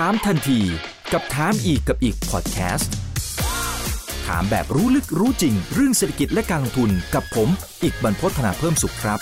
[0.00, 0.60] ถามทันที
[1.12, 2.92] กับถามอีกกับอีกพอดแคสต์
[4.26, 7.48] ถามแบบรู้ลึกรู้จริง เรื่องเศรษฐกิจและการลงทุนกับผม
[7.82, 9.18] อีกบรรพฒนาเพิ่มสุขครับ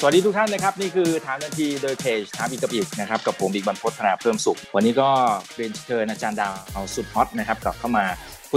[0.00, 5.08] สวัสดีทุกท่านนะครับ นี่คือถามทันทีโดยเพจถามอีกกับอีกนะครับกับผมอีกบรรพฒนาเพิ่มสุข วันนี้ก็
[5.56, 8.04] เรียนเชิญอาจารย์ดาวเอาสุดฮอตนะครับกลับเข้ามา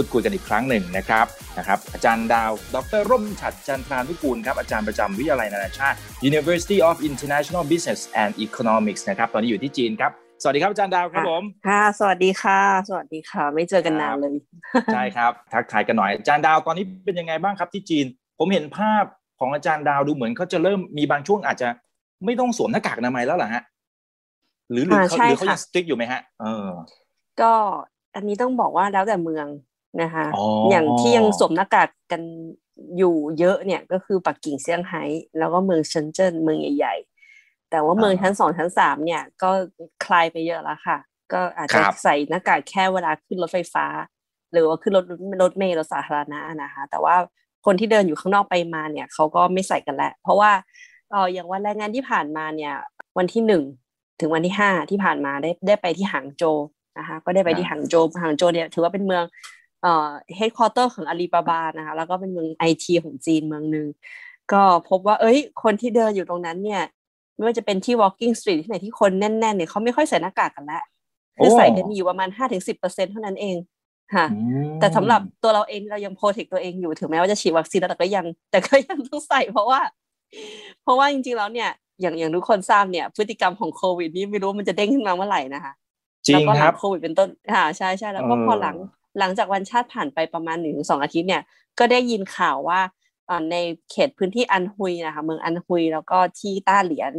[0.06, 1.26] ูดคุยกันอีกครั้งหนึ่งนะครับ
[1.58, 5.96] นะครับอาจารย์ดาว ดรร่มฉัดจันทรานุกูลครับอาจารย์ประจำวิทยาลัยนานาชาติ
[6.30, 10.10] University of International Business and Economics นะครับตอนนี้อยู่ที่จีนครับ
[10.42, 14.34] สวัสดีครับอาจารย์ดาวครับผมค่ะ สวัสดีค่ะ สวัสดีค่ะ ไม่เจอกันนานเลย
[14.94, 18.06] ใช่ครับทักทายกันหน่อยอาจารย์ดาวตอนนี้เป็นยังไงบ้างครับที่จีน
[18.38, 19.04] ผมเห็นภาพ
[19.40, 21.68] ของอาจารย์ดาวดูเหมือนเขาจะเริ่มมีบางช่วงอาจจะ
[22.24, 23.62] ไม่ต้องสวมหน้ากากอนามัยแล้วเหรอฮะ
[24.70, 26.68] หรือหรืออ่าเขาใช่หรือเขาค่ะยังสติ๊กอยู่ไหมฮะเออ
[27.40, 27.52] ก็
[28.14, 29.46] อันนี้ต้องบอกว่าแล้วแต่เมือง
[30.02, 32.22] นะคะอ๋ออย่างที่ยังสวมหน้ากากกัน
[32.98, 35.02] อยู่เยอะเนี่ยก็คือปักกิ่งเซี่ยงไฮ้
[35.38, 36.96] แล้วก็เมืองเซินเจิ้นเมืองใหญ่
[37.32, 39.50] ๆ แต่ว่าเมืองชั้นสองชั้นสามเนี่ยก็
[40.04, 40.98] คลายไปเยอะแล้วค่ะ
[41.32, 43.86] ก็อาจจะใส่หน้ากากแค่เวลาขึ้นรถไฟฟ้า
[44.52, 45.04] หรือว่าขึ้นรถ
[45.42, 47.16] รถเมล์รถสาธารณะนะคะ แต่ว่า
[47.66, 50.50] คนที่เดินอยู่ข้างนอกไปมาเนี่ยเขาก็ไม่ใส่กันแล้ว เพราะว่า
[51.10, 52.74] เอออย่างวันแรงงานที่ผ่านมาเนี่ย
[53.18, 53.62] วันที่หนึ่ง
[54.20, 56.56] ถึงวันที่ห้าที่ผ่านมาได้ได้ไปที่หางโจว
[56.98, 59.24] นะคะ ก็ได้ไปที่หางโจวหางโจวเนี่ยถือว่าเป็นเมือง
[59.82, 63.86] เอ่อ headquarter ของอาลีบาบานะคะแล้วก็เป็นเมืองไอทีของจีนเมืองหนึ่ง
[64.52, 66.82] ก็พบว่า เอ้ย คนที่เดินอยู่ตรงนั้นเนี่ย
[67.34, 70.82] ไม่ว่าจะเป็นที่ walking street ที่ไหนที่คนแน่นๆเนี่ยเขาไม่ค่อยใส่หน้ากากกันแล้ว
[71.38, 73.56] คือใส่กันอยู่ประมาณห้าถึงสิบเปอร์เซ็นต์เท่านั้นเอง
[74.14, 79.80] ค่ะอืมแต่สำหรับตัวเราเองเรายัง protect ตัวเองอยู่ถึงแม้ว่าจะฉีดวัคซีนแล้วแต่ก็ยัง แต่ก็ยังต้องใส่เพราะว่า
[80.82, 81.70] เพราะว่าจริงๆแล้วเนี่ย
[82.00, 85.72] อย่างอย่างทุกคนทราบเนี่ย พฤติกรรมของโควิด นี่ไม่รู้มันจะเด้งขึ้นมาเมื่อไหร่นะคะ
[86.28, 88.76] จริแล้วก็หลังโควิดเป็นต้นค่ะใช่ใช่แล้วก็เออพอหลัง
[89.18, 91.42] หลังจากวันชาติผ่านไปประมาณหนึ่งถึงสองอาทิตย์เนี่ย
[91.78, 92.80] ก็ได้ยินข่าวว่า
[93.28, 93.56] อ่าใน
[93.90, 97.12] เขตพื้นที่อันฮุยนะคะเมืองอันฮุยแล้วก็ที่ต้าเหลียน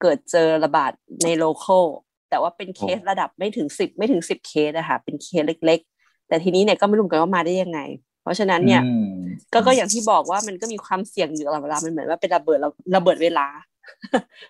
[0.00, 0.92] เกิดเจอระบาด
[1.24, 1.84] ใน local
[2.30, 7.80] แต่ว่าเป็นเคสระดับไม่ถึงสิบไม่ถึงสิบเคสอะค่ะเป็นเคสเล็ก ๆ แต่ทีนี้เนี่ยก็ไม่รู้เหมือนกันว่ามาได้ยังไง
[8.22, 9.20] เพราะฉะนั้นเนี่ยอืม
[9.52, 13.46] ก็ก็อย่างที่บอกว่ามันก็มีความเสี่ยงอยู่ตลอดเวลามันเหมือนว่าเป็นระเบิดระระเบิดเวลา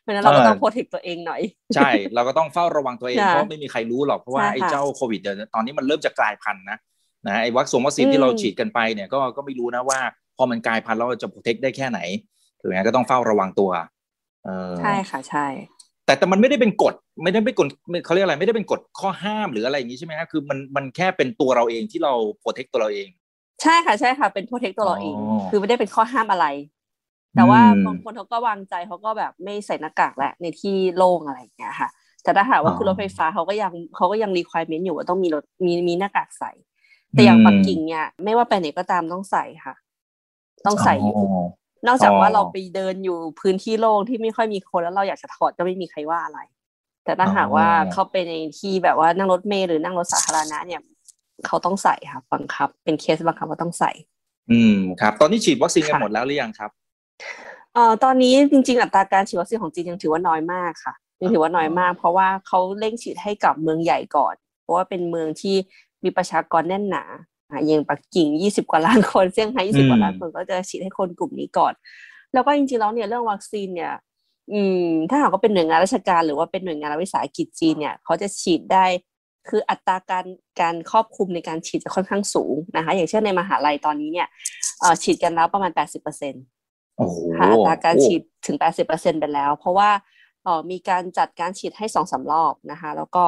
[0.01, 1.43] เพราะฉะนั้นเราก็ต้องโปรเทคตัวเองหน่อย
[1.75, 6.79] ใช่ เราก็ต้องเฝ้าระวังตัวเองค่ะเพราะไม่มีใครรู้หรอกเพราะว่าใช่ไอ้ค่ะเจ้าโควิดเดี๋ยวตอนนี้มันเริ่มจะกลายพันธุ์นะ
[7.27, 10.01] นะไอ้วัคซีนวัคซีนอืที่มเราฉีดกันไปเนี่ยก็ก็ไม่รู้นะว่า
[10.37, 12.01] พอมันกลายพันธุ์แล้วเราจะโปรเทคได้แค่ไหน
[12.61, 13.71] ถูกไหมก็ต้องเฝ้าระวังตัว
[14.45, 15.47] เออใช่ค่ะใช่
[16.07, 17.67] แต่แต่มันไม่ได้เป็นกฎไม่ได้เป็นกฎ
[18.05, 23.09] เขาเรียกอะไรไม่ได้เป็นกฎข้อห้ามหรืออะไรอย่างนี้ใช่ไหมฮะคือมันมันแค่เป็นตัวเราเองที่เราโปรเทคตัวเราเอง
[23.63, 26.47] ใช่ค่ะใช่ค่ะ เป็นโปรเทคตัวเราเองอ๋อคือไม่ได้เป็นข้อห้ามอะไร
[27.35, 31.89] แต่ว่าอืมบางคนเขาก็วางใจเขาก็แบบไม่ใส่หน้ากากแหละในที่โล่งอะไรอย่างเงี้ยค่ะ
[32.23, 36.51] แต่ถ้าหากว่าอ๋อคือรถไฟฟ้าเขาก็ยังเขาก็ยังรีควอรเมนต์อยู่ว่าต้องมีรถมีมีหน้ากากใส่
[37.15, 39.75] แต่อย่างอืมปักกิ่งเนี่ย ไม่ว่าไปไหนก็ตามต้องใส่ค่ะ
[40.67, 41.25] ต้องใส่อยู่อ๋อ
[41.87, 46.41] นอกจากว่าอ๋อเราไปเดินอยู่พื้นที่โล่งที่ไม่ค่อยมีคนแล้วเราอยากจะถอดก็ไม่มีใครว่าอะไร
[47.05, 50.81] แต่ถ้าหากว่าอ๋อเขาไปในที่แบบว่านั่งรถเมล์หรือนั่งรถสาธารณะเนี่ย
[51.47, 53.91] เขาต้องใส่ค่ะบังคับ เป็นเคสบังคับว่าต้องใส่
[54.51, 56.71] อืมครับ ตอนนี้ฉีดวัคซีนกันค่ะหมดแล้วหรือยังครับ
[57.75, 65.57] เอ่อตอนนี้จริงๆอัตราการฉีดวัคซีนของจีนยังถือว่าน้อยมากค่ะยังถือว่าน้อยมาก เพราะว่าเขาเร่งฉีดให้กับเมืองใหญ่ก่อน เพราะว่าเป็นเมืองที่
[66.05, 67.05] มีประชากรแน่นหนา
[67.51, 71.73] อะอย่างปักกิ่ง20กว่าล้านคนเซี่ยงไฮ้20กว่าล้านคนก็จะฉีดให้คนกลุ่มนี้ก่อน
[72.33, 73.93] แล้วก็จริงๆแล้วเนี่ยเรื่องวัคซีนเนี่ย
[74.53, 78.87] อืม ถ้าหากว่าเป็นหน่วยงานราชการหรือว่าเป็นหน่วยงานรัฐวิสาหกิจจีนเนี่ยเขาจะฉีดได้
[79.49, 80.27] คืออัตราการ
[80.61, 84.27] การครอบคลุมในการฉีดจะค่อนข้างสูงนะคะ อย่างเช่นในมหาลัยตอนนี้เนี่ย
[84.81, 86.60] เอ่อฉีดกันแล้วประมาณ 80%เโอ้โห
[87.39, 89.91] ค่ะอัตราการฉีดถึง 80%ไปแล้ว เพราะว่า
[90.45, 93.25] เอ่อมีการจัดการฉีดให้สองสามรอบนะคะ แล้วก็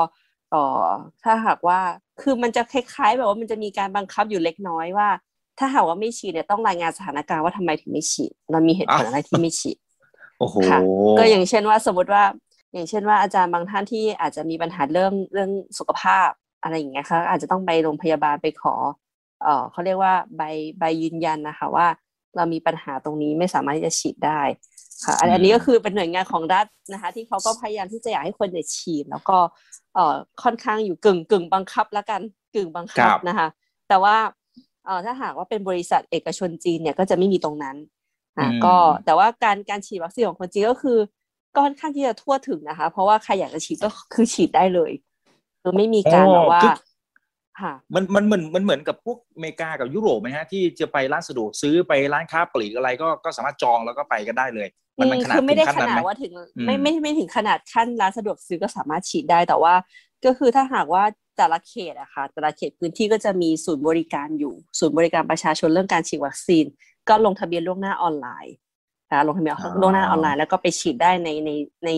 [0.51, 0.85] เอ่อ
[1.25, 1.81] ถ้าหากว่า
[2.23, 5.09] คือมันจะคล้ายๆ แบบว่ามันจะมีการบังคับอยู่เล็กน้อยว่า
[5.59, 9.79] ถ้าหากว่าไม่ฉีดเนี่ยต้องรายงานสถานการณ์ว่าทำไมถึงไม่ฉีดเรามีเหตุผลอะไรที่ไม่ฉีด
[10.39, 10.79] โอ้โหค่ะ
[11.19, 12.25] ก็อย่างเช่นว่าสมมติว่า
[12.73, 16.29] อย่างเช่นว่าอาจารย์บางท่านที่อาจจะมีปัญหาเรื่องเรื่องสุขภาพ
[16.63, 18.75] อะไรอย่างเงี้ยค่ะอาจจะต้องไปโรงพยาบาลไปขอ
[19.43, 20.43] เอ่อเขาเรียกว่าใบ
[20.79, 21.87] ใบยืนยันนะคะว่า
[22.37, 24.41] เรามีปัญหาตรงนี้ไม่สามารถที่จะฉีดได้
[25.05, 29.37] ค่ะอันอืมอันนี้ก็คือเป็นหน่วยงานของรัฐนะคะ ที่เขาก็พยายามที่จะอยากให้คนเนี่ยฉีด แล้วก็
[29.95, 32.21] เอ่อค่อนข้างอยู่กึ่งกึ่งบังคับแล้วกัน
[32.55, 33.49] กึ่งบังคับนะคะ
[33.89, 34.17] แต่ว่า
[34.85, 37.77] เอ่อถ้าหากว่าเป็นบริษัทเอกชนจีนเนี่ยก็จะไม่มีตรงนั้น
[38.39, 40.99] อ่าอืมก็แต่ว่าการการฉีดวัคซีนของคนจีนก็คือ
[41.55, 44.93] ก็ค่อนข้างที่จะทั่วถึงนะคะ เพราะว่าใครอยากจะฉีดก็คือฉีดได้เลย
[45.63, 46.77] คือไม่มีการแบบว่าคือค่ะ
[47.95, 54.69] มันมันเหมือนมันเหมือนกับพวกอเมริกากับยุโรปไหมฮะที่จะไปร้านสะดวกซื้อไปร้านค้าปลีกอะไรก็ก็สามารถจองแล้วก็ไปกันได้เลย
[54.99, 59.75] มันมันขนาดคือไม่ได้ถึงขขั้นนั้นนาดไหมว่าถึงอืมไม่ไม่ไม่ถึงขนาดขั้นร้านสะดวกซื้อก็สามารถฉีดได้แต่ว่า
[60.25, 61.05] ก็คือถ้าหากว่า
[61.37, 66.65] แต่ละเขตอะค่ะแต่ละเขตพื้นที่ก็จะมีศูนย์บริการอยู่ ศูนย์บริการประชาชนเรื่องการฉีดวัคซีน
[67.09, 68.55] ก็ลงทะเบียนล่วงหน้าออนไลน์
[69.09, 71.51] นะคะลงทะเบียนล่วงหน้าออนไลน์แล้วก็ไปฉีดได้ในใน
[71.85, 71.91] ใน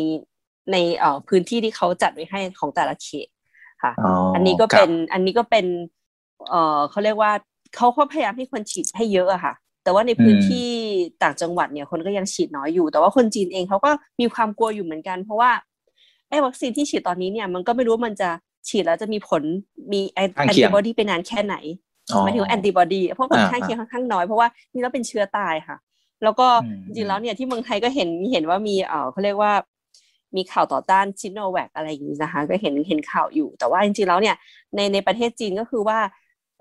[0.73, 3.29] ในเอ่อพื้นที่ที่เขาจัดไว้ให้ของแต่ละเขต
[3.85, 5.67] ค่ะอ๋ออัอันนี้ก็เป็นอันนี้ก็เป็น
[6.49, 7.33] เอ่อเขาเรียกว่า
[7.77, 9.55] เขาก็พยายามให้คนฉีดให้เยอะอะค่ะ
[9.85, 10.69] แต่ว่าในพื้นที่
[11.23, 13.91] ต่างจังหวัดเนี่ยคนก็ยังฉีดน้อยอยู่ แต่ว่าคนจีนเองเขาก็
[14.21, 15.51] มีความกลัวอยู่เหมือนกัน เพราะว่า
[16.29, 18.31] ไอ้วัคซีนที่ฉีดตอนนี้เนี่ยมันก็ไม่รู้ว่ามันจะ
[18.69, 19.43] ฉีดแล้วจะมีผล
[19.93, 21.57] มีแอนข้างเคีติยงบอดีไปนานแค่ไหน
[22.13, 25.77] อ๋อหมายถึงว่าแอนติบอดีเพราะผลอ่าข้างเคียงค่อนข้างน้อยเพราะว่านี่เราเป็นเชื้อตายค่ะ
[26.23, 29.53] แล้วก็อืมจริงๆแล้วเนี่ยที่เมืองไทยก็เห็นเห็นว่ามีเออเขาเรียกว่า
[30.37, 34.37] มีข่าวต่อต้านซิโนแวคอะไรอย่างนี้นะคะ ก็เห็นเห็นข่าวอยู่ แต่ว่าจริงๆแล้วเนี่ย
[34.75, 35.99] ในในประเทศจีนก็คือว่า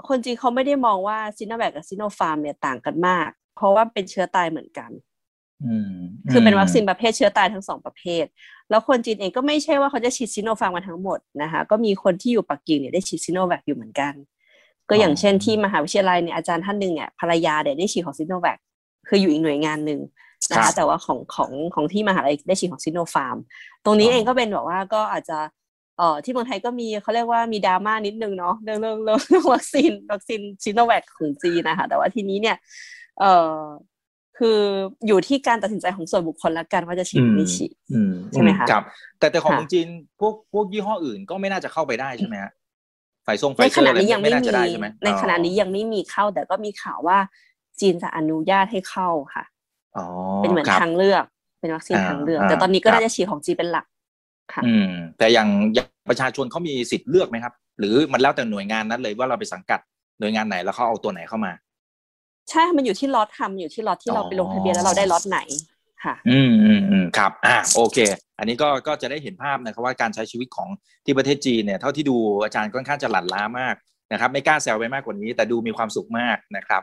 [0.07, 4.91] คนจีนเขาไม่ได้มองว่าซิโนแวคกับซิโนฟาร์มเนี่ยต่างกันมาก เพราะว่าเป็นเชื้อตายเหมือนกัน
[5.65, 5.95] อืม
[6.31, 8.25] คือเป็นวัคซีนประเภทเชื้อตายทั้งสองประเภท
[8.69, 14.13] แล้วคนจีนเองก็ไม่ใช่ว่าเขาจะฉีดซิโนฟาร์มกันทั้งหมดนะคะ ก็มีคนที่อยู่ปักกิ่งเนี่ยได้ฉีดซิโนแวคอยู่เหมือนกัน
[14.89, 18.57] ก็อย่างเช่นที่มหาวิทยาลัยเนี่ยอาจารย์ท่านหนึ่งเนี่ยภรรยาเนี่ยได้ฉีดของซิโนแวค
[19.07, 19.99] คืออยู่อีกหน่วยงานหนึ่ง
[20.51, 23.37] นะคะครับแต่ว่าของของของที่มหาลัยได้ฉีดของซิโนฟาร์ม
[23.85, 25.39] ตรงนี้อ๋อเองก็เป็นแบบว่าก็อาจจะ
[25.97, 32.57] เอ่อที่เมืองไทยก็มีเขาเรียกว่ามีดราม่านิดนึงเนาะเรื่องเรื่องเรื่องเรื่องวัคซีนวัคซีนซิโนแวคของจีนนะคะแต่ว่าทีนี้เนี่ย
[33.19, 33.59] เอ่อ
[34.39, 34.59] คือ
[35.07, 38.83] อยู่ที่การตัดสินใจของส่วนบุคคลละกันว่าจะฉีดหรือไม่ฉีดอืมใช่ไหมคะครับ
[39.19, 39.87] แต่แต่ของค่ะเมืองจีน
[40.19, 42.51] พวกพวกยี่ห้ออื่นก็ไม่น่าจะเข้าไปได้ใช่ไหมฮะ
[43.23, 47.17] ไฟซงไฟในเซขอร์ณะอะไรนี้ยังไม่ไม่น่ามีจะได้ใช่ไหมในขณะนี้ยังไม่มีเข้าแต่ก็มีข่าวว่า
[47.79, 49.52] จีนจะอนุญาตให้เข้าค่ะอ๋อ
[50.37, 51.23] เป็นเหมือนครับทางเลือก
[51.59, 53.85] เป็นวัคซีนอ่าทางเลือกอ่าแต่ตอนนี้ก็ครับน่าจะฉีดของจีนเป็นหลัก
[54.53, 59.79] ค่ะอืม แต่อย่างอย่างประชาชนเขามีสิทธิ์เลือกไหมครับ หรือมันแล้วแต่หน่วยงานนั้นเลยว่าเราไปสังกัด
[60.19, 61.51] หน่วยงานไหนแล้วเขาเอาตัวไหนเข้ามา
[62.49, 65.39] ใช่ มันอยู่ที่ล็อตทำอยู่ที่ล็อตที่เราอ๋อไปลงทะเบียนแล้วเราได้ล็อตไหน
[66.03, 67.97] ค่ะอืมอืมอืมครับ อ่า โอเค
[68.39, 70.69] อันนี้ก็ ก็จะได้เห็นภาพนะครับว่าการใช้ชีวิตของ
[71.05, 73.75] ที่ประเทศจีนเนี่ย เท่าที่ดูอาจารย์ค่อนข้างจะหลั่นล้ามาก
[74.13, 76.81] นะครับไม่กล้าแซวไปมากกว่านี้ แต่ดูมีความสุขมากนะครับ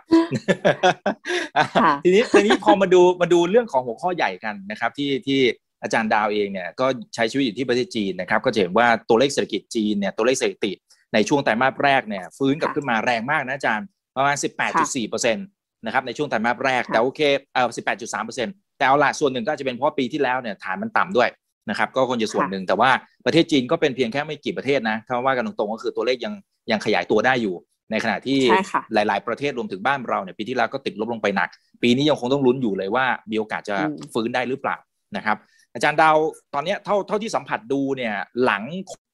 [1.56, 5.40] อะค่ะทีนี้ทีนี้พอมาดูมาดูเรื่องของหัวข้อใหญ่กันนะครับที่ที่
[5.82, 10.76] อาจารย์ดาวเองเนี่ยก็ใช้ชีวิตอยู่ที่ประเทศจีนนะครับก็จะเห็นว่าตัวเลขเศรษฐกิจจีนเนี่ยตัวเลขเศรษฐกิจ
[11.14, 13.86] ในช่วงไตรมาสแรกเนี่ยฟื้นกลับค่ะขึ้นมาแรงมากนะอาจารย์
[14.16, 14.36] ประมาณ
[14.72, 15.46] 18.4เปอร์เซ็นต์
[15.84, 17.20] นะครับในช่วงไตรมาสแรกค่ะแต่โอเค
[17.54, 21.28] เอ่อ18.3เปอร์เซ็นต์แต่เอาละส่วนหนึ่งก็อาจจะเป็นเพราะปีที่แล้วเนี่ยฐานมันต่ำด้วย
[21.68, 22.90] นะครับก็คงจะส่วนหนึ่งแต่ว่า
[23.26, 26.34] ประเทศจีนก็เป็นเพียงแค่ไม่กี่ประเทศนะถ้าว่ากันตรงๆก็คือตัวเลขยัง
[26.70, 27.54] ยังขยายตัวได้อยู่
[27.90, 31.48] ในขณะที่ใช่ค่ะหลาย ๆ ประเทศรวมถึงบ้านเราเนี่ยปีที่แล้วก็ติดลบลงไปหนัก
[31.82, 34.76] ปีนี้ยังคงต้องลุ้นอยู่เลยว่ามีโอกาสจะอืมฟื้นได้หรือเปล่า
[35.16, 35.36] นะครับ
[35.74, 36.16] อาจารย์ดาว
[36.54, 38.14] ตอนเนี้ยเท่าเท่าที่สัมผัสดูเนี่ย
[38.44, 38.62] หลัง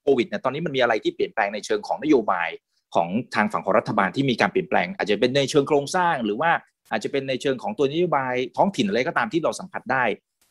[0.03, 2.49] โควิดเนี่ยตอนนี้มันมีอะไรที่เปลี่ยนแปลงในเชิงของนโยบาย
[2.95, 6.51] ของทางฝั่งของรัฐบาลที่มีการเปลี่ยนแปลง อาจจะเป็นในเชิงโครงสร้างหรือว่า
[6.91, 10.05] อาจจะเป็นในเชิงของตัวนโยบายท้องถิ่นอะไรก็ตามที่เราสัมผัสได้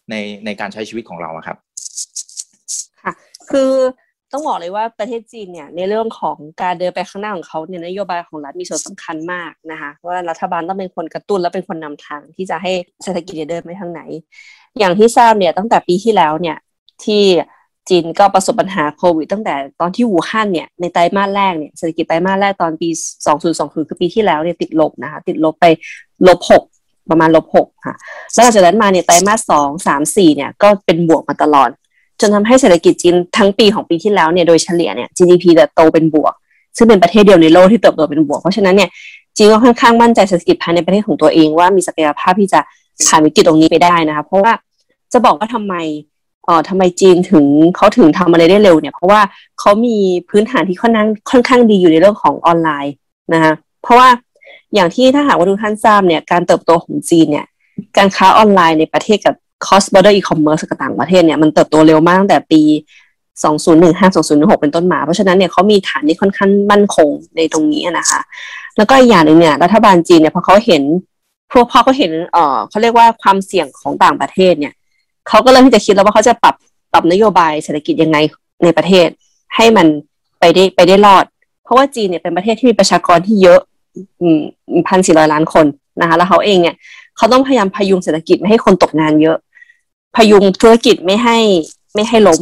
[0.09, 0.15] ใน
[0.45, 1.57] ในการใช้ชีวิตของเราครับ
[3.03, 3.13] ค่ะ
[3.51, 3.71] คือ
[4.31, 12.71] ต้องบอกเลยว่าประเทศจีนเนี่ยในเรื่องของการเดินไปข้างหน้าของเขาเนี่ยนโยบายของรัฐมีส่วนสำคัญมากนะคะว่ารัฐบาลต้องเป็นคนกระตุ้นและเป็นคนนำทางที่จะให้
[13.03, 14.01] เศรษฐกิจเดินไปทางไหน
[14.79, 16.57] อย่างที่ทราบเนี่ยตั้งแต่ปีที่แล้วเนี่ย
[17.05, 17.23] ที่
[17.89, 22.89] จีนก็ประสบปัญหาโควิดตั้งแต่ตอนที่อู่ฮั่นเนี่ยในไตรมาสแรกเนี่ยเศรษฐกิจไตรมาสแรกตอนปี
[23.33, 25.65] 2020 คือปีที่แล้วเนี่ยติดลบนะคะติดลบไป
[26.27, 26.63] ลบหก
[27.09, 27.95] ประมาณลบหกค่ะ
[28.33, 31.69] แล้วหลังจากนั้นมาเนี่ยไตรมาสสองสามสี่เนี่ยก็เป็นบวกมาตลอด
[32.21, 36.33] จนทำให้เศรษฐกิจจีนทั้งปีของปีที่แล้วเนี่ยโดยเฉลี่ยเนี่ย GDP เติบโตเป็นบวก
[36.77, 38.89] ซึ่งเป็นประเทศเดียวในโลกที่เติบโตเป็นบวก เพราะฉะนั้นเนี่ย
[39.37, 42.59] จีนก็ค่อนข้างมั่นใจเศรษฐกิจภายในประเทศของตัวเองว่ามีศักยภาพที่จะ
[43.07, 44.53] ผ่านวิกฤตตรงนี้ไปได้นะคะเพราะว่า
[45.13, 45.75] จะบอกว่าทำไม
[46.45, 49.21] เอ่อทำไมจีนถึงเขาถึงทำอะไรได้เร็วเนี่ย เพราะว่า
[49.59, 49.97] เขามี
[50.29, 52.93] พื้นฐานที่ค่อนข้างค่อนข้างดีอยู่ในเรื่องของออนไลน์
[53.33, 54.07] นะคะเพราะว่า
[54.75, 57.45] อย่างที่ถ้าหากว่าทุกท่านทราบเนี่ยการเติบโตของจีนเนี่ย
[57.97, 62.61] การค้าออนไลน์ในประเทศกับ cross border e-commerce กับต่างประเทศเนี่ยมันเติบโตเร็วมากตั้งแต่ปี
[63.43, 68.19] 2015 2016 เป็นต้นมา เพราะฉะนั้นเนี่ยเขามีฐานที่ค่อนข้างมั่นคงในตรงนี้นะคะ
[68.77, 70.83] แล้วก็อีกอย่างหนึ่งเนี่ยรัฐบาลจีนเนี่ยพอเขาเห็น
[71.51, 74.73] พวกพอเขาเห็นเอ่อเขาเรียกว่าความเสี่ยงของต่างประเทศเนี่ย
[75.27, 76.55] เขาก็เริ่มที่จะคิดแล้วว่าเขาจะปรับ
[76.93, 78.17] ปรับนโยบายเศรษฐกิจยังไง
[78.63, 79.07] ในประเทศ
[79.55, 79.87] ให้มัน
[80.39, 81.25] ไปได้ไปได้รอด
[81.63, 83.59] เพราะว่าจีนเนี่ยเป็นประเทศที่มีประชากรที่เยอะ
[84.87, 85.65] พันสี่ร้อยล้านคน
[86.01, 86.75] นะคะแล้วเขาเองเนี่ย
[87.17, 89.37] เขาต้องพยายามพยุงเศรษฐกิจไม่ให้คนตกงานเยอะ
[90.15, 91.37] พยุงธุรกิจไม่ให้
[91.93, 92.41] ไม่ให้ล้ม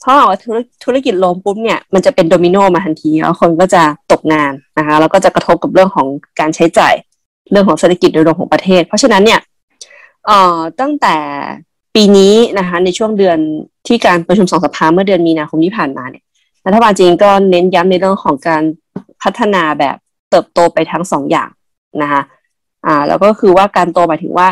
[0.00, 6.06] เพราะว่าธุรธุรกิจล้มปุ๊บเนี่ยมันจะเป็นโดมิโนมาทันทีแล้วคนก็จะตกงานนะคะแล้วก็จะกระทบกับเรื่องของ
[6.40, 6.94] การใช้จ่าย
[7.50, 9.40] เรื่องของเศรษฐกิจโดยรวมของประเทศ เพราะฉะนั้นเนี่ย
[10.26, 11.16] เอ่อตั้งแต่
[11.94, 13.38] ปีนี้นะคะในช่วงเดือน
[13.86, 16.24] ที่การประชุมสองสภาเมื่อเดือนมีนาคมที่ผ่านมาเนี่ย
[16.66, 18.62] รัฐบาลจีนก็เน้นย้ำในเรื่องของการ
[19.22, 19.96] พัฒนาแบบ
[20.30, 21.50] เติบโตไปทั้งสองอย่าง
[22.02, 22.22] นะคะ
[22.86, 24.48] อ่าแล้วก็คือว่าการโตหมายถึงว่า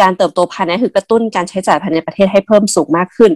[0.00, 3.32] การเติบโตภายในคือกระตุ้นการใช้จ่ายภายในประเทศให้เพิ่มสูงมากขึ้น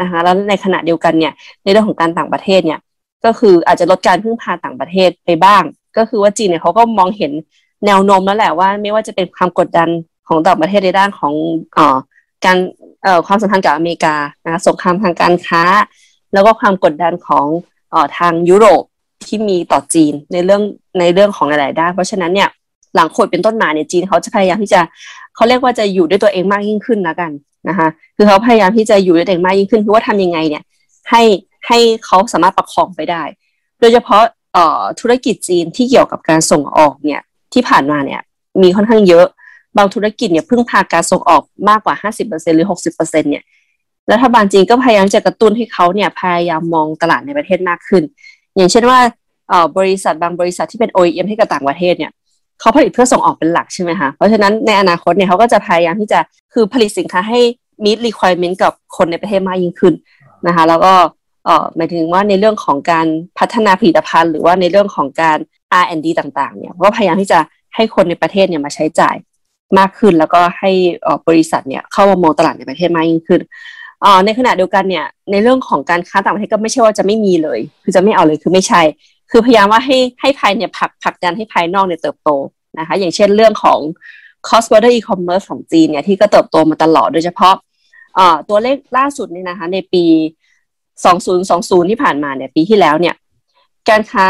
[0.00, 1.32] นะคะแล้วในขณะเดียวกันเนี่ย
[1.62, 2.80] ในเรื่องของการต่างประเทศเนี่ย
[3.24, 5.62] ก็คืออาจจะลดการพึ่งพาต่างประเทศไปบ้าง
[5.96, 7.32] ก็คือว่าจีนเนี่ยเขาก็มองเห็น
[7.86, 9.88] แนวโน้มแล้วแหละว่า ไม่ว่าจะเป็นความกดดัน
[10.28, 11.34] ของต่างประเทศในด้านของ
[11.74, 11.96] เอ่อ
[12.44, 12.56] การ
[13.02, 15.62] เอ่อความสัมพันธ์กับอเมริกานะสงครามทางการค้า
[16.32, 17.46] แล้วก็ความกดดันของ
[17.90, 18.82] เอ่อทางยุโรป
[19.26, 20.62] ที่มีต่อจีนในเรื่อง
[20.98, 22.48] ในเรื่องของหลาย ๆ ด้าน เพราะฉะนั้นเนี่ย
[22.94, 24.80] หลังโควิดเป็นต้นมาเนี่ยจีนเขาจะพยายามที่จะ
[25.34, 27.30] เขาเรียกว่าจะอยู่ด้วยตัวเองมากยิ่งขึ้นแล้วกัน
[27.68, 30.62] นะคะคือเขาพยายามที่จะอยู่ด้วยตัวเองมากยิ่งขึ้นคือว่าทำยังไงเนี่ย
[31.10, 31.22] ให้
[31.66, 33.22] ให้เขาสามารถประคองไปได้
[33.80, 34.22] โดยเฉพาะ
[34.52, 37.20] เอ่อธุรกิจจีนที่เกี่ยวกับการส่งออกเนี่ย
[37.52, 38.20] ที่ผ่านมาเนี่ย
[38.62, 39.26] มีค่อนข้างเยอะ
[39.76, 41.94] บางธุรกิจเนี่ยพึ่งพาการส่งออกมากกว่า
[42.26, 43.44] 50%หรือ 60%เนี่ย
[44.12, 48.02] รัฐบาลจีนก็พยายามจะกระตุ้นให้เขาเนี่ยพยายามมองตลาดในประเทศมากขึ้น
[48.56, 48.98] อย่างเช่นว่า
[49.48, 52.12] เอ่อบริษัทบางบริษัทที่เป็น OEM ให้กับต่างประเทศเนี่ย
[52.60, 56.20] เขาผลิตเพื่อส่งออกเป็นหลักใช่ไหมคะเพราะฉะนั้นในอนาคตเนี่ยเขาก็จะพยายามที่จะ
[56.52, 57.40] คือผลิตสินค้าให้
[57.84, 59.94] meet requirement กับคนในประเทศมากยิ่งขึ้น
[60.46, 60.92] นะคะแล้วก็
[61.44, 63.06] เอ่อหมายถึงว่าในเรื่องของการ
[63.38, 65.38] พัฒนาผลิตภัณฑ์ หรือว่าในเรื่องของการ
[65.82, 67.38] R&D ต่างๆเนี่ยก็พยายามที่จะ
[67.74, 69.16] ให้คนในประเทศเนี่ยมาใช้จ่าย
[69.78, 70.70] มากขึ้น แล้วก็ให้
[71.28, 73.40] บริษัทเนี่ยเข้ามามองตลาดในประเทศมากยิ่งขึ้น
[74.04, 78.82] อในขณะเดียวกันเนี่ย ในเรื่องของการค้าต่างประเทศก็ไม่ใช่ว่าจะไม่มีเลย คือจะไม่เอาเลยคือไม่ใช่
[79.30, 82.30] คือพยายามว่าให้ให้ภายเนี่ยผักผักดันให้ภายนอกเนี่ยเติบโต
[82.78, 83.78] นะคะ อย่างเช่นเรื่องของ
[84.46, 87.54] cross border e-commerce ของจีนเนี่ยที่ก็เติบโตมาตลอดโดยเฉพาะ
[88.48, 90.04] ตัวเลขล่าสุดนี่นะคะ ในปี
[91.12, 93.14] 2020 ที่ผ่านมาเนี่ยปีที่แล้วเนี่ย
[93.88, 94.26] การค้า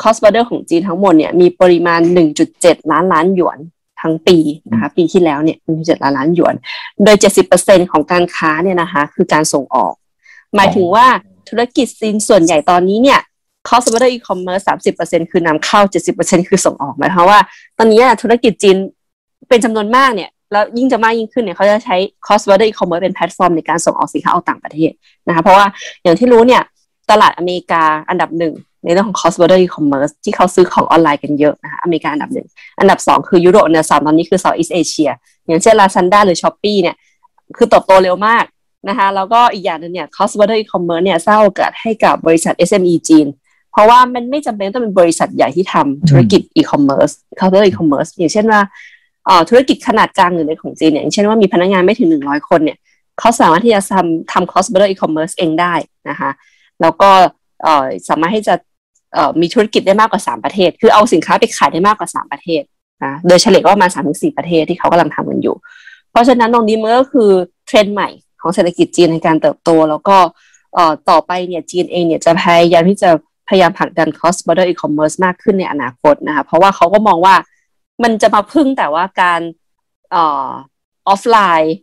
[0.00, 2.00] cross border ของจีนทั้งหมดเนี่ยมีปริมาณ
[2.46, 3.58] 1.7 ล้านล้านหยวน
[4.00, 4.38] ทั้งปี
[4.72, 6.54] นะคะปีที่แล้วเนี่ย1.7ล้านล้านหยวน
[7.04, 7.16] โดย
[7.54, 9.92] 70%ของการค้าเนี่ยนะคะคือการส่งออก
[10.56, 11.06] หมายถึงว่า
[11.48, 13.20] ธุรกิจจีนส่วนใหญ่ตอนนี้เนี่ย
[13.66, 14.64] cross border e-commerce
[14.98, 15.80] 30%คือนำเข้า
[16.16, 17.40] 70%คือส่งออกหมายความว่า
[17.78, 18.76] ตอนนี้ธุรกิจจีน
[19.48, 24.92] เป็นจำนวนมากเนี่ยแล้วยิ่งจะมากยิ่งขึ้นเนี่ยเขาจะใช้ cross border e-commerce เป็นแพลตฟอร์มในการส่งออกสินค้าออกต่างประเทศ
[25.28, 25.66] นะคะเพราะว่า
[26.02, 26.62] อย่างที่รู้เนี่ย
[27.10, 32.46] ตลาดอเมริกาอันดับหนึ่งในเรื่องของ cross border e-commerce ที่เขาซื้อของออนไลน์กันเยอะนะคะอเมริกาอันดับหนึ่ง
[32.80, 35.10] อันดับสองคือยุโรปเนี่ยสามตอนนี้คือ Southeast Asia
[35.46, 36.96] อย่างเช่น Lazada หรือ Shopee เนี่ย
[37.56, 38.44] คือเติบโตเร็วมาก
[38.88, 43.26] นะคะแล้วก็อีกอย่างหนึ่งเนี่ย cross border e-commerce เนี่ยสร้างโอกาสให้กับบริษัท SME จีน
[43.72, 48.60] เพราะว่ามันไม่จำเป็นต้องเป็นบริษัทใหญ่ที่ทำธุรกิจ e-commerce cross border e-commerce อย่างเช่นว่า
[49.48, 52.78] ธุรกิจขนาดกลางหรือเล็กของจีนเนี่ยอย่างเช่นว่ามีพนักงานไม่ถึงหนึ่งร้อยคนเนี่ย
[53.18, 55.74] เขาสามารถที่จะทำทำ cross border e-commerce เองได้
[56.10, 56.30] นะคะ
[56.82, 57.10] แล้วก็
[58.08, 58.54] สามารถให้จะ
[59.40, 62.62] มีธุรกิจได้มากกว่า 3 ประเทศ คือเอาสินค้าไปขายได้มากกว่า 3 ประเทศ
[63.04, 65.56] นะโดยเฉลี่ยก็ประมาณสามถึงสี่ประเทศที่เขากำลังทำกันอยู่
[66.10, 67.30] เพราะฉะนั้นตรงนี้มันก็คือ
[67.66, 68.08] เทรนด์ใหม่
[68.40, 70.16] ของเศรษฐกิจจีนในการเติบโต แล้วก็
[71.10, 73.10] ต่อไปเนี่ยจีนเองเนี่ยจะพยายามที่จะ
[73.48, 77.34] พยายามผลักดัน cross border e-commerce มากขึ้นในอนาคตนะคะเพราะว่าเขาก็มองว่า
[78.02, 79.40] มันจะมาพึ่งแต่ว่าการ
[80.14, 80.18] อ
[81.12, 81.74] อฟไลน์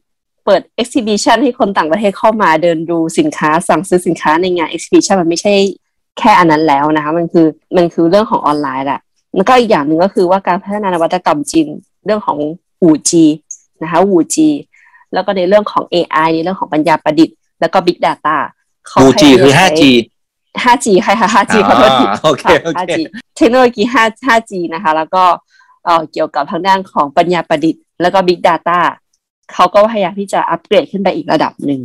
[0.48, 5.54] เปิด exhibition ให้คนต่างประเทศเข้ามาเดินดูสินค้าสั่งซื้อสินค้าในงาน exhibition มันไม่ใช่
[6.20, 9.00] แค่อันนั้นแล้วนะคะมันคือมันคือเรื่องของออนไลน์แหละ
[9.36, 11.68] แล้วก็อีกอย่างหนึ่งก็คือว่าการพัฒนานวัตกรรมจีน
[12.06, 12.40] เรื่องของ
[12.82, 13.26] อูจี
[13.82, 14.50] นะคะอูจี
[15.14, 18.38] แล้วก็ในเรื่องของ AI ในเรื่องของปัญญาประดิษฐ์แล้วก็ Big Data
[19.02, 19.82] อูจีคือ 5G
[20.64, 22.06] 5G ค่ะค่ะ 5G ขอโทษที
[22.78, 23.00] 5G
[23.38, 25.24] เทคโนโลยี5 5G นะคะ แล้วก็
[26.12, 28.80] เกี่ยวกับทางด้านของปัญญาประดิษฐ์ แล้วก็ Big Data
[29.54, 31.82] เขาก็พยายามที่จะอัปเกรดขึ้นไปอีกระดับหนึ่ง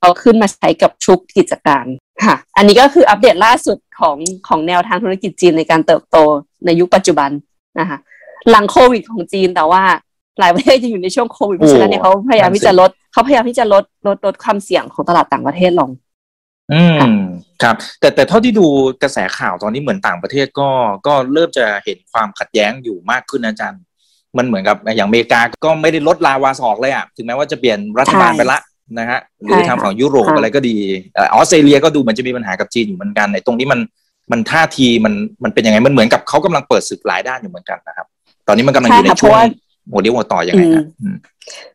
[0.00, 1.84] เอาขึ้นมาใช้กับทุกกิจการ
[2.24, 4.16] ค่ะ อันนี้ก็คืออัปเดตล่าสุดของ
[4.48, 6.16] ของแนวทางธุรกิจจีนในการเติบโต
[6.66, 7.30] ในยุคปัจจุบัน
[7.80, 7.98] นะคะ
[8.50, 9.82] หลังโควิดของจีนแต่ว่า
[10.38, 15.90] หลายประเทศจะอยู่ในช่วงโควิดเพราะฉะนั้นเนี่ยเขาพยายามที่จะลดเขาพยายามที่จะลดลดลดความเสี่ยงของตลาดต่างประเทศลง
[16.72, 16.82] อื
[17.14, 17.24] ม
[17.62, 18.66] ครับ แต่แต่เท่าที่ดู
[19.02, 20.68] กระแสข่าวตอนนี้เหมือนต่างประเทศก็
[21.06, 23.82] ก็เริ่มจะเห็นความขัดแย้งอยู่มากขึ้นอาจารย์
[24.38, 28.58] มันเหมือนกับอย่างอเมริกาก็ไม่ได้ลดลาวาสอกเลยอะถึงแม้ว่าจะเปลี่ยนรัฐบาลไปละ
[28.98, 30.76] นะฮะหรือทางฝั่งยุโรปอะไรก็ดี
[31.16, 33.80] ออสเตรเลียก็ดูเหมือนจะมีปัญหากับจีนอยู่เหมือนกันในตรงนี้มัน
[34.32, 35.14] มันท่าทีมัน
[35.44, 38.06] มันเป็นยังไงมันเหมือนกับเขากำลังเปิดศึกหลายด้านอยู่เหมือนกันนะครับ
[38.48, 39.40] ตอนนี้มันกำลังอยู่ในช่วง
[39.90, 40.84] โมเดลหัวต่อยังไงครับ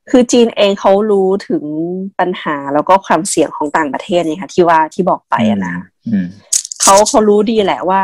[0.09, 1.63] คือจีนเองเขารู้ถึง
[2.19, 5.35] ปัญหาแล้วก็ความเสี่ยงของต่างประเทศนี่ค่ะที่ว่าที่บอกไป
[5.67, 5.75] นะ
[6.81, 8.01] เขาเขารู้ดีแหละว่า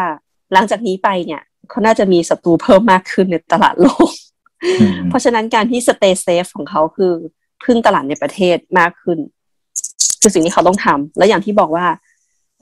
[0.54, 4.10] หลังจากนี้ไปเนี่ยเขาน่าจะมีศัตรูเพิ่มมากขึ้นในตลาดโลก
[5.10, 7.14] เพราะฉะนั้นการที่ stay safe ของเขาคือ
[7.64, 9.20] พึ่งตลาดในประเทศมากขึ้น
[10.22, 11.86] คือสิ่งที่เขาต้องทำแล้วอย่างที่บอกว่า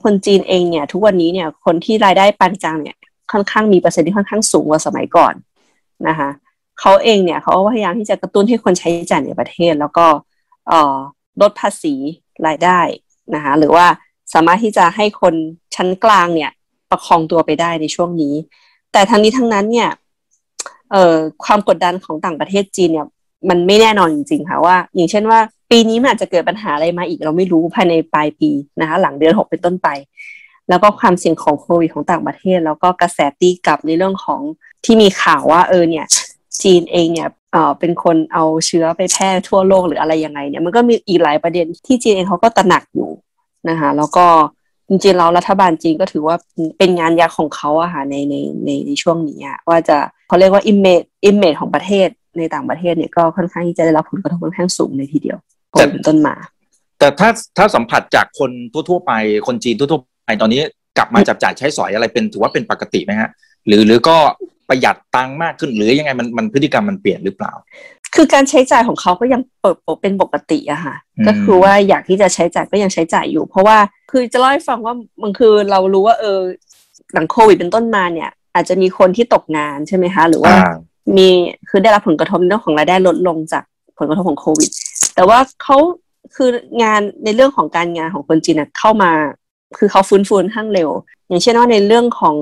[0.02, 2.96] คนจีนเองเนี่ย ทุกวันนี้เนี่ย คนที่รายได้ปานกลางเนี่ย
[3.32, 5.34] ค่อนข้างมีเปอร์เซ็นต์ที่ค่อนข้างสูงกว่าสมัยก่อน
[6.08, 6.28] นะคะ
[6.80, 10.06] เขาเองเนี่ยเขาพยายามที่จะกระตุ้นให้คนใช้จ่ายในประเทศ แล้วก็
[11.40, 11.94] ลดภาษี
[12.46, 12.80] รายได้
[13.34, 13.86] นะคะหรือว่า
[14.34, 15.34] สามารถที่จะให้คน
[15.74, 16.50] ชั้นกลางเนี่ย
[16.90, 18.34] ประคองตัวไปได้ในช่วงนี้
[18.92, 19.90] แต่ทั้งนี้ทั้งนั้นเนี่ย
[20.92, 23.06] เอ่อความกดดันของต่างประเทศจีนเนี่ย
[23.48, 28.50] มันไม่แน่นอนจริงๆค่ะว่า อย่างเช่นว่า ปีนี้มันอาจจะเกิดปัญหาอะไรมาอีกเราไม่รู้ภายในปลายปี
[28.80, 29.88] นะคะหลังเดือนหกเป็นต้นไป
[30.68, 34.40] แล้วก็ความเสี่ยงของโควิดของต่างประเทศ แล้วก็กระแสตีกลับในเรื่องของ
[34.84, 36.06] ที่มีข่าวว่าเออเนี่ย
[36.62, 43.10] จีนเองเนี่ยเอ่อเป็นคนเอาเชื้อไปแพร่ทั่วโลกหรืออะไรยังไงเนี่ยมันก็มีอีกหลายประเด็นที่จีนเองเขาก็ตระหนักอยู่
[43.68, 44.26] นะคะแล้วก็
[44.88, 46.36] จริงๆเรารัฐบาลจีนก็ถือว่า
[46.78, 49.38] เป็นงานยักของเขาอะค่ะในในในในช่วงนี้
[49.68, 49.98] ว่าจะ
[50.28, 55.38] เขาเรียกว่า image image ของประเทศในต่างประเทศเนี่ยก็ค่อนข้างที่จะได้รับผลกระทบค่อนข้างสูงในทีเดียว
[55.92, 56.34] เป็นต้นมา
[56.98, 59.12] แต่ถ้าถ้าสัมผัสจากคนทั่วๆไป
[59.46, 60.62] คนจีนทั่วๆไปตอนนี้
[60.98, 63.30] กลับมาจับจ่ายใช้สอยอะไรเป็นถือว่าเป็นปกติไหมฮะ
[63.66, 64.16] หรือหรือก็
[64.68, 67.52] ประหยัดตังค์มากขึ้นหรือยังไงมันมันพฤติกรรมมันเปลี่ยนหรือเปล่า
[68.14, 70.94] คือการใช้จ่ายของเขาก็ยังเปิดเป็นปกติอะค่ะ
[71.26, 73.78] ก็คือว่าอยากที่จะใช้จ่ายก็ยังใช้จ่ายอยู่ เพราะว่า
[74.10, 76.40] คือจะเล่าให้ฟังว่ามันคือเรารู้ว่าเออ
[77.12, 80.54] หลังโควิดเป็นต้นมาเนี่ย อาจจะมีคนที่ตกงานใช่ไหมคะ หรือว่า
[81.16, 81.28] มี
[81.68, 83.64] คือได้รับผลกระทบเรื่องของรายได้ลดลงจาก
[83.98, 84.70] ผลกระทบของโควิด
[85.14, 85.76] แต่ว่าเขา
[86.36, 86.48] คือ
[86.82, 89.12] งานในเรื่องของการงานของคนจีนเข้ามา
[89.78, 90.90] คือเขาฟื้นฟูข้างเร็ว
[91.28, 92.36] อย่างเช่นว่าในเรื่องของ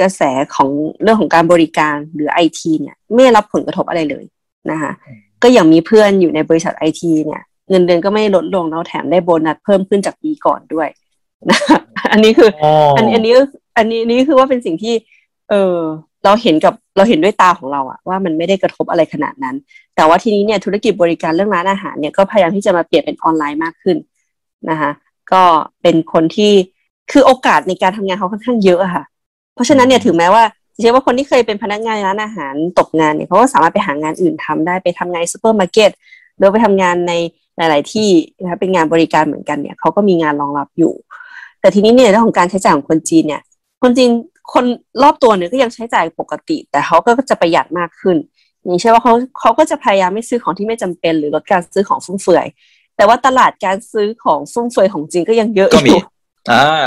[0.00, 0.22] กระแส
[0.54, 0.68] ของ
[1.02, 4.24] เรื่องของการบริการหรือไอทีเนี่ย ไม่รับผลกระทบอะไรเลย
[4.70, 4.92] นะคะ
[5.42, 10.88] ก็อย่างมีเพื่อนอยู่ในบริษัทไอทีเนี่ยเงินเดือนก็ไม่ลดลงแล้วแถมได้โบนัสเพิ่มขึ้นจากปีก่อนด้วย
[11.50, 11.58] นะ
[12.12, 12.50] อันนี้คือ
[12.96, 13.34] อันอันนี้
[13.76, 14.94] อันนี้นี้คือว่าเป็นสิ่งที่
[15.50, 15.78] เออ
[16.24, 19.56] เราเห็นกับเราเห็นด้วยตาของเราอะว่ามันไม่ได้กระทบอะไรขนาดนั้น
[19.96, 23.96] แต่ว่าทีนี้เนี่ยธุรกิจบริการเรื่องร้านอาหารเนี่ยก็พยายามที่จะมาเปลี่ยนเป็นออนไลน์มากขึ้น
[24.70, 24.90] นะคะ
[25.32, 25.42] ก็
[25.82, 26.52] เป็นคนที่
[27.12, 29.04] คือโอกาสในการทำงานเขาค่อนข้างเยอะค่ะ
[29.54, 30.42] เพราะฉะนั้นเนี่ยถึงแม้ว่า
[30.78, 35.90] เชื่อว่าคนที่เคยเป็นพนักงานร้านอาหารตกงานเนี่ยเขาก็สามารถไปหางานอื่นทำได้ไปทำงานซูเปอร์มาร์เก็ต
[36.36, 37.12] หรือไปทำงานใน
[37.56, 40.92] หลาย ๆ ที่นะคะเป็นงานบริการเหมือนกันเนี่ยเขาก็มีงานรองรับอยู่
[41.60, 43.42] แต่ทีนี้เนี่ยเรื่องของการใช้จ่ายของคนจีนเนี่ย
[43.82, 44.10] คนจีน
[44.52, 44.64] คน
[45.02, 48.16] รอบตัวเนี่ยก็ยังใช้จ่ายปกติ แต่เขาก็จะประหยัดมากขึ้น
[48.64, 52.46] อย่างเช่นว่าเขาเขาก็จะพยายามไม่ซื้อของที่ไม่จำเป็น หรือลดการซื้อของฟุ่มเฟือย
[52.96, 56.00] แต่ว่าตลาดการซื้อของฟุ่มเฟือยของจีนก็ยังเยอะอยู่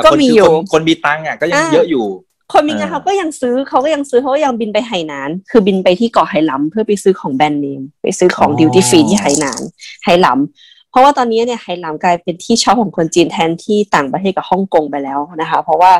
[0.05, 2.05] ก็มีอยู่คนมีตังค์อะก็ยังเยอะอยู่
[2.53, 9.61] คนมีเงินเขาก็ยังซื้อเขาก็ยังซื้อเขาก็ยังบินไปไหหนาน คือบินไปที่เกาะไหหลำเพื่อไปซื้อของแบรนด์เนมไปซื้อของดิวตี้ฟรีที่ไหหนาน
[10.03, 15.91] ไหหลำ เพราะว่าตอนนี้เนี่ยไหหลำกลายเป็นที่ชอบของคนจีนแทนที่ต่างประเทศกับฮ่องกงไปแล้วนะคะ เพราะว่า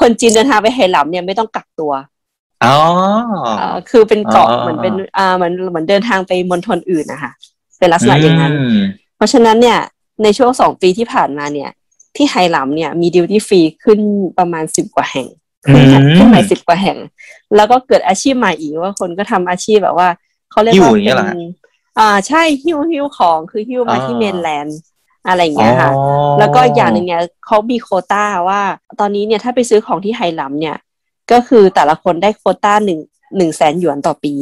[0.00, 1.92] คนจีนเดินทางไปไหหลำเนี่ยไม่ต้องกักตัว
[2.64, 2.76] อ๋อ
[3.90, 7.32] คือเป็นเกาะเหมือนเป็นอ่าเหมือนเหมือนเดินทางไปมณฑลอื่นนะคะ
[7.78, 8.52] เป็นลักษณะอย่างนั้น
[9.16, 9.78] เพราะฉะนั้นเนี่ย
[10.22, 11.70] ในช่วงสองปีที่ผ่านมาเนี่ย
[12.16, 14.00] ที่ไฮลัมเนี่ยมีดิวตี้ฟรีขึ้น
[14.38, 15.26] ประมาณสิบกว่าแห่ง
[15.66, 15.84] ขึ้น
[16.16, 16.98] ขึ้นใหม่สิบกว่าแห่ง
[17.56, 20.08] แล้วก็เกิดอาชีพใหม่อีกว่าคนก็ทำอาชีพแบบว่า
[20.50, 21.40] เขาเรียกว่าเป็น
[21.98, 24.80] อ่าใช่หิ้วหิ้วของคือหิ้วมาที่เมนแลนด์
[25.28, 25.90] อะไรอย่างเงี้ยค่ะ
[26.38, 28.60] แล้วก็อย่างหนึ่งเนี่ยเขามีโคต้าว่า
[29.00, 30.76] ตอนนี้เนี่ยถ้าไปซื้อของที่ไฮลัมเนี่ย
[31.32, 33.00] ก็คือแต่ละคนได้โคต้าหนึ่ง
[33.36, 34.34] หนึ่งแสนหยวนต่อปี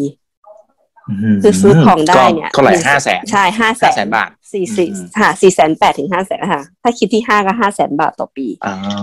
[1.43, 4.89] คือซื้อของได้เนี่ยเท่าไหร่ห้าแสนใช่ห้าแสนบาทสี่สี่
[5.21, 8.47] ค่ะสี่แสนแปดถึงห้าแสนค่ะ ถ้าคิดที่ห้าก็ห้าแสนบาทต่อปี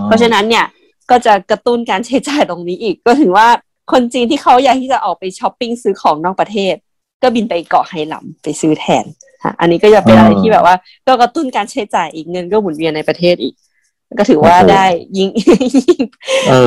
[0.04, 0.64] เพราะฉะนั้นเนี่ย
[1.10, 3.48] ก็จะกระตุ้นการใช้จ่ายตรงนี้อีกก็ถึงว่า
[3.92, 6.74] คนจีนที่เขาอยากที่จะออกไปช้อปปิ้งซื้อของนอกประเทศ
[7.22, 9.04] ก็บินไปเกาะไฮลัมไปซื้อแทน
[9.60, 13.54] อันนี้ก็จะเป็นอะไรที่แบบว่า ก็กระตุ้นการใช้จ่ายอีกเงินก็หมุนเวียนในประเทศอีก
[14.18, 14.84] ก็ถือว่าได้
[15.18, 15.28] ยิง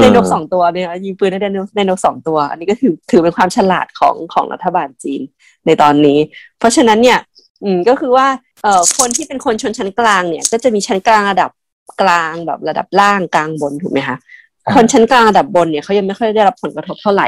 [0.01, 1.39] ในนกสองตัวเนี่ยยิงปืนได้
[1.75, 5.21] ในนกสองตัว อันนี้ก็ถือถือเป็นความฉลาดของของรัฐบาลจีน
[5.65, 6.17] ในตอนนี้
[6.59, 7.19] เพราะฉะนั้นเนี่ย
[7.63, 8.27] อืมก็คือว่า
[8.63, 11.51] เอ่อคนที่เป็นคนชนชั้นกลางเนี่ย ก็จะมีชั้นกลางระดับ
[12.01, 14.17] กลางแบบระดับล่างกลางบนถูกไหมคะ
[14.75, 17.27] คนชั้นกลางระดับบนเนี่ยเขายังไม่ค่อยได้รับผลกระทบเท่าไหร่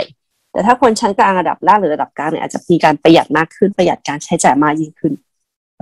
[0.52, 5.14] แต่ถ้าคนชั้นกลางระดับล่างหรือระดับกลางเนี่ยอาจจะมีการประหยัดมากขึ้นประหยัดการใช้จ่ายมากยิ่งขึ้น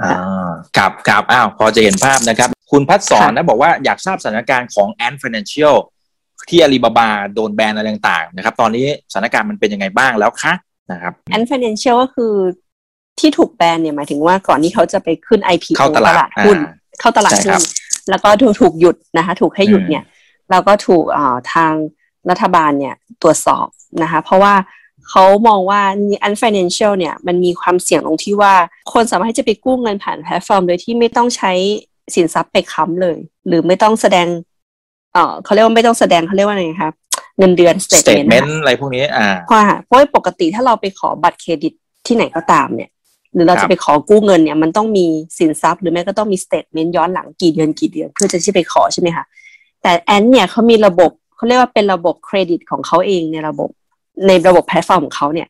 [0.02, 5.76] อ่ากับกับอ้าวพอจะเห็นภาพนะครับ คุณพัฒสอนนะบอกว่าอยากทราบสถานการณ์ของแอนฟินแลนเชียล
[6.50, 10.54] ที่อาลีบาบาโดนแบนอะไรต่างๆนะครับ ตอนนี้สถานการณ์มันเป็นยังไงบ้างแล้วคะ
[10.92, 12.34] นะครับ Ant Financial ก็คือ
[13.20, 16.58] ที่ถูกแบนเนี่ยหมายถึงว่าก่อนที่เขาจะไปขึ้น IPO เข้าตลาดหุ้น
[17.00, 17.62] เข้าตลาดหุ้น
[18.10, 20.04] แล้วก็ถูกถูกหยุดนะคะ ถูกให้หยุดเนี่ย
[20.52, 21.04] เราก็ถูก
[21.54, 21.74] ทาง
[22.30, 23.68] รัฐบาลเนี่ยตรวจสอบ
[24.02, 24.54] นะคะ เพราะว่า
[25.10, 25.82] เขามองว่า
[26.28, 28.54] Ant Financial เนี่ยมันมีความเสี่ยงตรงที่ว่า
[28.94, 31.52] คนสามารถที่จะไปกู้เงินผ่านแพลตฟอร์ม โดยที่ไม่ต้องใช้
[32.16, 34.28] สินทรัพย์ไปค้ำเลย หรือไม่ต้องแสดง
[35.14, 36.94] เออเขาเรียกว่าไม่ต้องแสดงเขาเรียกว่าไงครับ
[37.40, 41.74] เงินเดือน statement อะไรพวกนี้อ่าเพราะเพราะปกติถ้าเราไปขอบัตรเครดิต
[42.08, 42.90] ที่ไหนก็ตามเนี่ย
[43.34, 45.06] หรือเราจะไปขอกู้เงินเนี่ยมันต้องมี
[45.38, 49.26] สินทรัพย์ หรือแม้ก็ต้องมี statement ย้อนหลังกี่เดือนกี่เดือน เพื่อจะที่ไปขอใช่ไหมคะ
[49.82, 53.70] แต่ Ant เนี่ยเขามีระบบเขาเรียกว่าเป็นระบบเครดิตของเขาเองในระบบ
[54.28, 55.48] ในระบบแพลตฟอร์มของเขาเนี่ย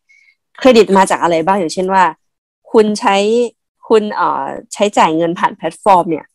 [0.57, 2.03] เครดิตมาจากอะไรบ้างอย่างเช่นว่า
[2.71, 3.15] คุณใช้
[3.87, 6.25] คุณเอ่อใช้จ่ายเงินผ่านแพลตฟอร์ม เนี่ย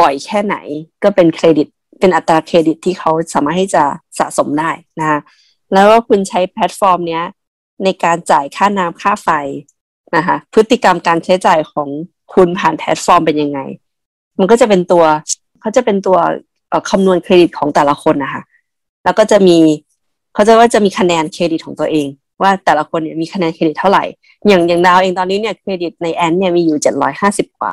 [0.00, 0.56] บ่อยแค่ไหน
[1.02, 1.66] ก็เป็นเครดิต
[2.00, 3.84] เป็นอัตราเครดิตที่เขาสามารถให้จะ
[4.18, 5.20] สะสมได้นะ
[5.72, 7.24] แล้วก็คุณใช้แพลตฟอร์ม เนี้ย
[7.84, 9.28] ในการจ่ายค่าน้ำค่าไฟ
[10.16, 11.88] นะคะพฤติกรรมการใช้จ่ายของ
[12.34, 13.60] คุณผ่านแพลตฟอร์มเป็นยังไง
[14.38, 15.04] มันก็จะเป็นตัว
[15.60, 16.18] เขาจะเป็นตัว
[16.90, 18.42] คำนวณเครดิตของแต่ละคนนะคะ
[19.04, 19.58] แล้วก็จะมี
[20.34, 22.06] เขาจะว่าจะมีคะแนนเครดิตของตัวเอง
[22.42, 24.04] ว่าแต่ละคนเนี่ยมีคะแนนเครดิตเท่าไหร่
[24.48, 27.72] อย่างอย่างดาวเองตอนนี้เนี่ยเครดิตใน Ant เนี่ยมีอยู่เจ็ดร้อยห้าสิบกว่า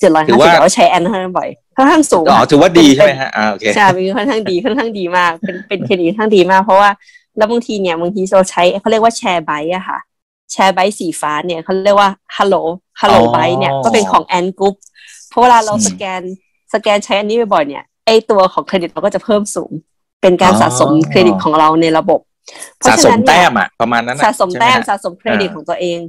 [0.00, 6.90] เจ็ดร้อยห้าสิบแต่ว่าใช้ Ant ค่อนข้างบ่อยค่อนข้างสูงอ๋อถือว่าดีใช่ไหมฮะอ่าโอเคใช่เป็นค่อนข้างดีค่อนข้างดีมาก เป็นเป็นเครดิตค่อนข้างดีมาก เพราะว่า
[7.36, 9.98] แล้วบางทีเนี่ยบางทีเราใช้เขาเรียกว่า share bike อะค่ะ
[10.52, 14.74] share bike สีฟ้าเนี่ยเขาเรียกว่า Hello Hello Bike เนี่ยก็เป็นของ Ant Group
[15.28, 16.22] เพราะเวลาเราสแกน
[16.74, 19.70] สแกนใช้อันนี้บ่อยๆเนี่ยไอตัวของเครดิตเราก็จะเพิ่มสูง
[20.24, 22.20] เป็นการสะสมเครดิตของเราในระบบ
[22.86, 26.00] สะสมแต้มอะประมาณนั้นสะสมแต้มสะสมเครดิตของตัวเอง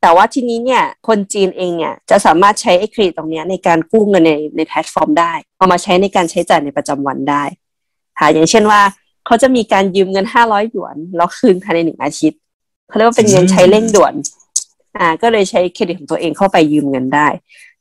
[0.00, 7.44] แต่ว่าทีนี้เนี่ยคนจีนเองเนี่ยจะสามารถใช้ไอ้เครดิตตรงนี้ในการกู้เงินในในแพลตฟอร์มได้เอามาใช้ในการใช้จ่ายในประจำวันได้
[8.18, 8.80] ค่ะอย่างเช่นว่า
[9.26, 12.40] เขาจะมีการยืมเงินห้าร้อยหยวนแล้วคืนภายในหนึ่งอาทิตย์
[12.88, 14.14] เขาเรียกว่าเป็นเงินใช้เร่งด่วน
[14.98, 17.28] อ่าก็เลยใช้เครดิตของตัวเองเข้าไปยืมเงินได้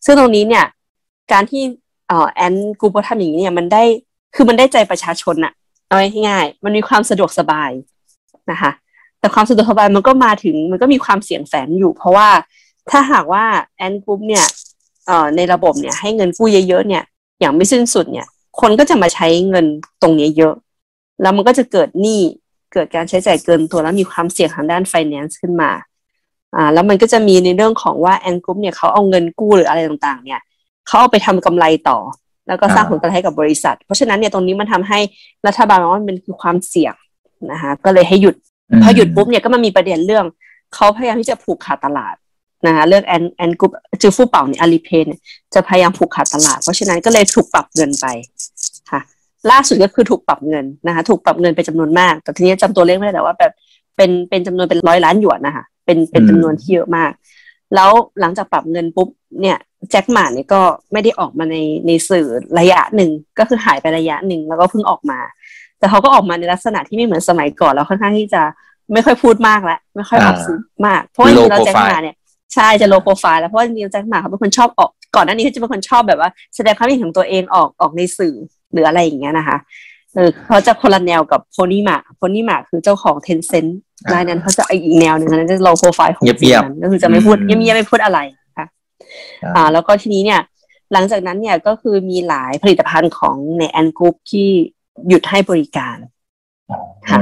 [0.06, 0.66] ซึ่งตรงนี้เนี่ย
[1.32, 1.64] การที่
[2.08, 3.84] เอ่อแอนกูโปทำอย่างนี้เนี่ยมันได้
[4.36, 5.54] คือมันได้ใจประชาชนอะ
[5.90, 5.98] เอา
[6.28, 7.72] ง่ายๆมันมีความสะดวกสบาย
[8.52, 8.72] นะคะ
[9.20, 12.30] แต่ความสะดวกสบายมันก็มาถึงมันก็มีความเสี่ยงแฝงอยู่ เพราะว่า
[12.90, 13.46] ถ้าหากว่า
[13.78, 14.46] แอนกรุ๊ปเนี่ย
[15.36, 17.04] ในระบบเนี่ยให้เงินกู้เยอะๆเนี่ย
[17.40, 18.28] อย่างไม่สิ้นสุดเนี่ย
[18.60, 19.66] คนก็จะมาใช้เงิน
[20.02, 20.54] ตรงนี้เยอะ
[21.22, 22.22] แล้วมันก็จะเกิดหนี้
[22.74, 25.72] เกิดการใช้จ่ายเกินตัวแล้วมีความเสี่ยงทางด้าน finance ขึ้นมา
[26.56, 30.42] อ่าแล้วมันก็จะมีในเรื่องของว่า Ant Group เนี่ยเขาเอาเงินกู้หรืออะไรต่างๆ เนี่ย
[30.88, 31.98] เขาเอาไปทำกำไรต่อ
[32.50, 35.00] แล้วก็สร้างผลกำไรให้กับบริษัท เพราะฉะนั้นเนี่ยตรงนี้มันทำให้
[35.48, 36.94] รัฐบาลมองว่ามันคือความเสี่ยง
[37.52, 38.36] นะคะก็เลยให้หยุด
[38.84, 40.26] พอหยุดปุ๊บเนี่ยก็มามีประเด็นเรื่อง
[40.76, 42.16] เขาพยายามที่จะผูกขาดตลาด
[42.68, 45.08] นะคะเรื่อง Ant Ant Group จือฟู่เป่าเนี่ย Alipay
[45.54, 48.06] จะพยายามผูกขาดตลาด เพราะฉะนั้นก็เลยถูกปรับเงินไป
[48.92, 49.02] ค่ะ
[49.52, 53.52] ล่าสุดก็คือถูกปรับเงินนะคะถูกปรับเงินไปจำนวนมาก แต่ทีนี้จำตัวเลขไม่ได้แต่ว่าแบบ
[53.98, 57.12] เป็นเป็นจำนวนเป็นร้อยล้านหยวนนะคะเป็นเป็นจำนวนที่เยอะมาก
[57.76, 59.08] แล้วหลังจากปรับเงินปุ๊บ
[59.42, 59.58] เนี่ย
[59.92, 60.62] แจ็คหมาเนี่ยก็
[60.92, 62.28] ไม่ได้ออกมาในในสื่อ
[62.60, 65.20] ระยะหนึ่งก็คือหายไประยะหนึ่งแล้วก็เพิ่งออกมา
[65.80, 68.42] แต่เขาก็ออกมาในลักษณะที่ไม่เหมือนสมัยก่อนแล้วค่อนข้างที่จะ
[68.94, 72.16] ไม่ค่อยพูดมากแล้วไม่ค่อยออกสื่อมาก เพราะว่าจริงๆเราแจ็คมาเนี่ย
[72.54, 78.36] ใช่จะโลโปรไฟล์แล้วเพราะจริงๆแจ็คมาเขาเป็นคนชอบออกก่อนหน้านี้เขาจะเป็นคนชอบแบบว่า แสดงความคิดเห็นของตัวเองออกออกในสื่อ
[78.72, 79.58] หรืออะไรอย่างเงี้ยนะคะ
[80.16, 83.80] เออเขาจะคนละแนวกับ Pony Ma Pony Ma คือเจ้าของ Tencent
[84.14, 88.39] รายนั้นเขาจะอีกแนวหนึ่งนั้นจะ low profile ของเงียบๆก็คือจะไม่พูดเงียบๆไม่พูดอะไรค่ะ
[89.56, 90.42] อ่าแล้วก็ทีนี้เนี่ย
[90.94, 94.48] หลังจากนั้นเนี่ยก็คือมีหลายผลิตภัณฑ์ของใน Ant Group ที่
[95.08, 95.98] หยุดให้บริการ
[97.10, 97.20] ค่ะ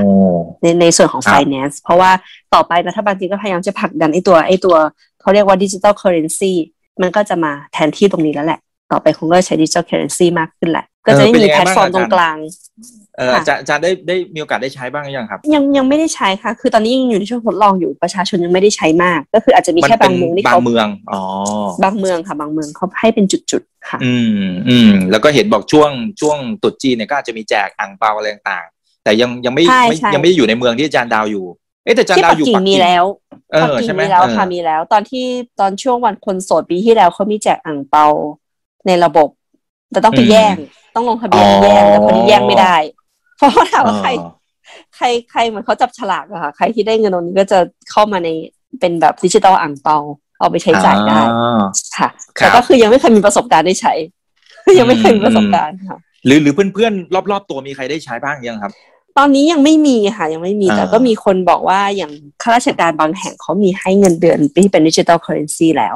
[0.62, 2.12] ในในส่วนของ finance เพราะว่า
[2.54, 4.76] ต่อไปรัฐบาลจีนก็พยายามจะผลักดันไอ้ตัวไอ้ตัว
[5.22, 6.54] เขาเรียกว่า digital currency
[7.02, 8.60] มันก็จะมาแทนที่ตรงนี้แล้วแหละ
[8.92, 12.38] ต่อไปคงก็ใช้ digital currency มากขึ้นแหละ ก็จะไม่มีแพลตฟอร์มตรงกลาง
[13.18, 21.22] เออจะจะได้ได้มีโอกาสได้ใช้บ้างยังครับ ยังยังไม่ได้ใช้ค่ะ คือตอนนี้ยังอยู่ในช่วงทดลองอยู่ประชาชนยังไม่ได้ใช้มาก ก็คืออาจจะมีแค่บางเมืองที่เขาบางเมืองอ๋อ
[21.84, 28.66] บางเมืองค่ะ บางเมืองเขาให้เป็นจุดๆค่ะ อืมอืมแล้วก็เห็นบอกช่วงช่วงตรุษจีนเนี่ยก็อาจจะมีแจกอั่งเปาอะไรต่าง
[29.04, 29.64] แต่ยังยังไม่
[30.14, 31.46] ยังไม่อยู่ในเมืองที่อาจารย์ดาวอยู่
[31.84, 33.04] เอ๊แต่อาจารย์ดาวอยู่ปักกิ่งมีแล้ว
[33.52, 35.26] เออใช่ไหมมีแล้วค่ะมีแล้ว ตอนที่
[35.60, 38.06] ตอนช่วงวันคนโสดปีที่แล้วเขามีแจกอ่างเปา
[38.88, 39.30] ในระบบ
[39.92, 40.56] แต่ต้องไปแย่ง
[40.96, 42.76] ต้องลงทะเบียนแย่งแต่คนนี้แย่งไม่ได้
[43.38, 44.10] เพราะว่าถามว่าใคร
[44.96, 47.60] ใครใครเหมือนเขาจับฉลากอะค่ะ ใครที่ได้เงินตรงนี้ก็จะ
[47.92, 48.30] เข้ามาใน
[48.80, 49.98] เป็นแบบดิจิตอลอ่างเปา
[50.40, 51.22] เอาไปใช้จ่ายได้
[51.98, 53.94] ค่ะ แต่ก็คือยังไม่เคยมีประสบการณ์ได้ใช้
[54.80, 58.72] ยังไม่เคยมีประสบการณ์ค่ะ หรือหรือเพื่อนๆรอบๆ ตัวมีใครได้ใช้บ้างยังครับ
[59.18, 65.96] ตอนนี้ยังไม่มีค่ะ ยังไม่มีแต่ก็มีคนบอกว่าอย่างข้าราชการบางแห่งเขามีให้เงินเดือนที่เป็น digital currency แล้ว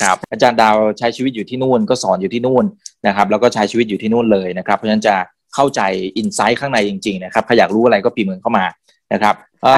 [0.00, 2.64] ครับอาจารย์ดาวใช้ชีวิตอยู่ที่นู่นก็สอนอยู่ที่นู่น
[3.06, 5.14] นะครับ แล้วก็ใช้ชีวิตอยู่ที่นู่นเลยนะครับ เพราะฉะนั้นจะ
[5.54, 5.80] เข้าใจ
[6.16, 8.64] insight ข้างในจริงๆนะครับใครอยากรู้อะไรก็ปีเมืองเข้ามา
[9.12, 9.34] นะครับ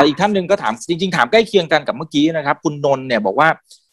[0.07, 3.49] อีกท่านหนึ่งก็ถามจริง ๆ ถามใกล้เคียงกันกับเมื่อกี้นะครับ คุณนนท์เนี่ยบอกว่า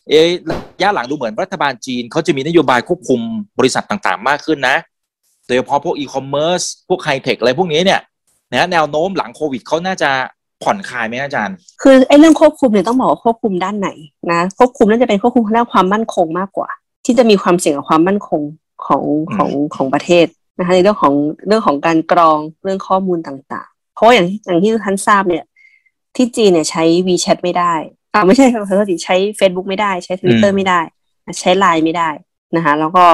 [0.10, 3.20] เอ๊ะระยะหลังดูเหมือนรัฐบาลจีนเขาจะมีนโยบายควบคุม
[3.60, 4.78] บริษัทต่างๆ มากขึ้นนะ
[5.48, 8.02] โดยเฉพาะพวกอีคอมเมิร์ซพวกไฮเทคอะไรพวกนี้เนี่ย
[8.52, 10.10] นะแนวโน้มหลังโควิดเขาน่าจะ
[10.64, 13.90] ผ่อนคลายไหมอาจารย์ คือไอ้เรื่องควบคุมเนี่ยต้องบอกว่าควบคุมด้านไหน
[14.32, 16.70] นะควบคุมน่าจะเป็นควบคุมด้านความมั่นคงมากกว่า
[17.06, 18.42] ที่จะมีความเสี่ยงกับความมั่นคง
[18.86, 19.04] ของ
[19.36, 20.26] ของของประเทศ
[20.60, 21.14] นะคะในเรื่องของ
[21.48, 25.46] เรื่องของการกรองเรื่องข้อมูลต่างๆ เพราะอย่างอย่างที่ท่านทราบเนี่ย
[26.16, 27.74] ที่จีนเนี่ยใช้ WeChat ไม่ได้
[28.14, 30.80] อ่าไม่ใช่ขอโทษทีใช้ Facebook ไม่ได้ใช้ Twitter ไม่ได้
[31.40, 32.10] ใช้ไลน์ไม่ได้
[32.56, 33.06] นะคะ แล้วก็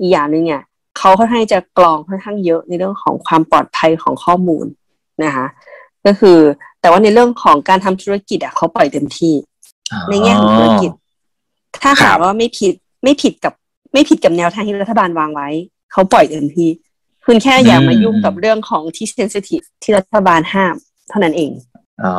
[0.00, 0.62] อีกอย่างหนึ่งเนี่ย
[0.98, 4.66] เขาค่อนข้างจะกรองค่อนข้างเยอะในเรื่องของความปลอดภัยของข้อมูล
[5.24, 5.46] นะคะ
[6.06, 6.38] ก็คือ
[6.80, 9.34] แต่ว่าในเรื่องของการทำธุรกิจอะเขาปล่อยเต็มที่
[10.10, 10.90] ในแง่ของธุรกิจ
[11.82, 13.52] ถ้าหากว่าไม่ผิดไม่ผิดกับ
[13.92, 15.48] ไม่ผิดกับแนวทางที่รัฐบาลวางไว้
[15.92, 16.70] เขาปล่อยเต็มที่
[17.26, 20.74] คุณแค่อย่ามายุ่งกับเรื่องของที่เซนซิทีฟที่รัฐบาลห้าม
[21.08, 21.50] เท่านั้นเอง
[22.04, 22.14] อ๋อ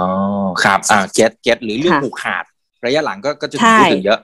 [0.63, 2.43] ครับอ่าเก็ตเก็ตหรือเรื่องผูกขาด
[2.85, 4.19] ระยะหลังก็ก็จะพูดถึงเยอะ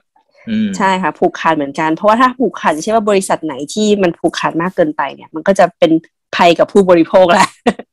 [0.76, 5.92] ใช่ค่ะผูกขาดเหมือนกัน เพราะว่าถ้าผูกขาดใช่ว่าบริษัทไหนที่มันผูกขาดมากเกินไปเนี่ย มันก็จะเป็น
[6.36, 7.48] ภัยกับผู้บริโภคแหละ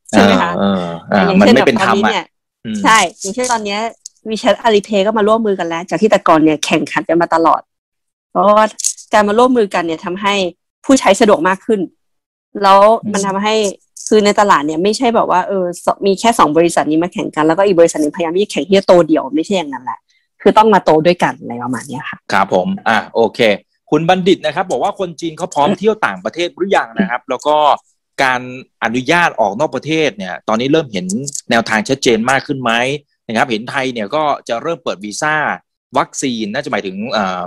[0.10, 0.52] ใช่ไหมคะ
[1.14, 2.26] อย่างเช่นแบบตอนนี้เนี่ย
[2.84, 3.80] ใช่อย่างเช่นตอนเนี้ย
[4.30, 7.62] วีแชทอาลีเพย์ก็มาร่วมมือกันแล้ว จากที่แต่ก่อนเนี่ยแข่งขันกันมาตลอด
[8.32, 8.66] เพราะว่า
[9.14, 10.36] การมาร่วมมือกันเนี่ยทำให้
[10.86, 11.80] ผู้ใช้สะดวกมากขึ้น
[12.64, 12.80] แล้ว
[13.14, 13.56] มันทำให้
[14.08, 15.66] คือในตลาดเนี่ยไม่ใช่แบบว่าเออ
[16.06, 20.00] มีแค่สองบริษัทนี้มาแข่งกันแล้วก็อีกบริษัทนึงพยายามที่จะแข่งที่จะโตเดี่ยวไม่ใช่อย่างนั้นแหละ
[20.42, 23.40] คือต้องมาโตด้วยกันอะไรประมาณนี้ค่ะครับผมอ่าโอเค
[23.92, 27.56] คุณบัณฑิตนะครับ บอกว่าคนจีนเขาพร้อมเที่ยวต่างประเทศหรือยังนะครับ แล้วก็
[28.24, 28.42] การ
[28.84, 31.08] อนุญาตออกนอกประเทศเนี่ย ตอนนี้เริ่มเห็น
[31.50, 32.72] แนวทางชัดเจนมากขึ้นไหม
[33.28, 35.36] นะครับ เห็นไทยเนี่ยก็จะเริ่มเปิดวีซ่า
[35.98, 36.96] วัคซีนน่าจะหมายถึง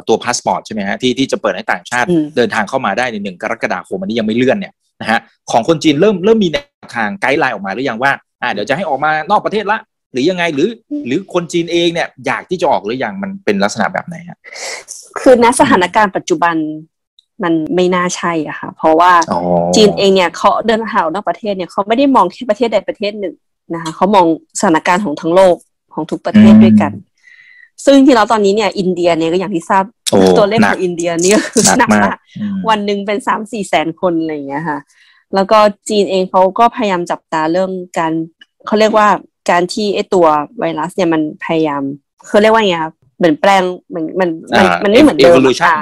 [0.08, 9.78] ตัวพาสปอร์ตใช่ไหมฮะที่ที่จะเปิดให้ต่างชาติเดินทางเข้ามาได้ในหนึ่งกรกฎาคมอันนี้ยังไม่เลื่อนเนี่ยนะฮะของคนจีนเริ่มเริ่มมีแนวทางไกด์ไลน์ออกมาหรือยังว่าอ่าเดี๋ยวจะให้ออกมานอกประเทศละ
[10.12, 10.68] หรือยังไงหรือ
[11.06, 14.38] หรือคนจีนเองเนี่ยอยากที่จะออกหรือยังมันเป็นลักษณะแบบไหนฮะ
[15.20, 16.56] คือณสถานการณ์ปัจจุบัน
[17.42, 19.12] มันไม่น่าใช่อะค่ะ เพราะว่า
[19.76, 23.34] จีนเองเนี่ยเขาเดินทางออกนอกประเทศเนี่ยเขาไม่ได้มองแค่ประเทศใดประเทศหนึ่ง
[23.74, 24.26] นะคะเขามอง
[24.60, 25.56] สถานการณ์ของทั้งโลก
[25.94, 26.92] ของทุกประเทศด้วยกัน
[27.84, 29.84] ซึ่งที่เราตอนนี้เนี่ยอินเดียเนี่ยก็อย่างที่ทราบ
[30.38, 32.16] ตัวเลขของอินเดียนี่ก็คือหนักมาก
[32.68, 34.78] วันหนึ่งเป็นสามสี่แสนคนอะไรอย่างเงี้ยค่ะ
[35.34, 35.58] แล้วก็
[35.88, 38.12] จีนเองเขาก็พยายามจับตาเรื่องการ
[38.66, 39.08] เขาเรียกว่า
[39.50, 40.26] การที่ไอตัว
[40.58, 41.82] ไวรัสเนี่ยมันพยายาม
[42.26, 45.78] เขาเรียกว่าไงครับเหมือนแปลงเหมือนมันมันมันไม่เหมือนเดิมค่ะ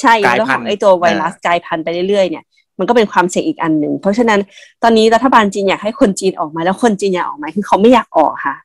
[0.00, 2.44] ใช่แล้วของไอตัวไวรัสกลายพันธุ์ไปเรื่อยๆเนี่ย
[2.78, 4.40] มันก็เป็นความเสี่ยงอีกอันหนึ่ง เพราะฉะนั้น
[4.82, 8.56] ตอนนี้รัฐบาลจีนอยากให้คนจีนออกมา แล้วคนจีนอยากออกมาคือเขาไม่อยากออกค่ะ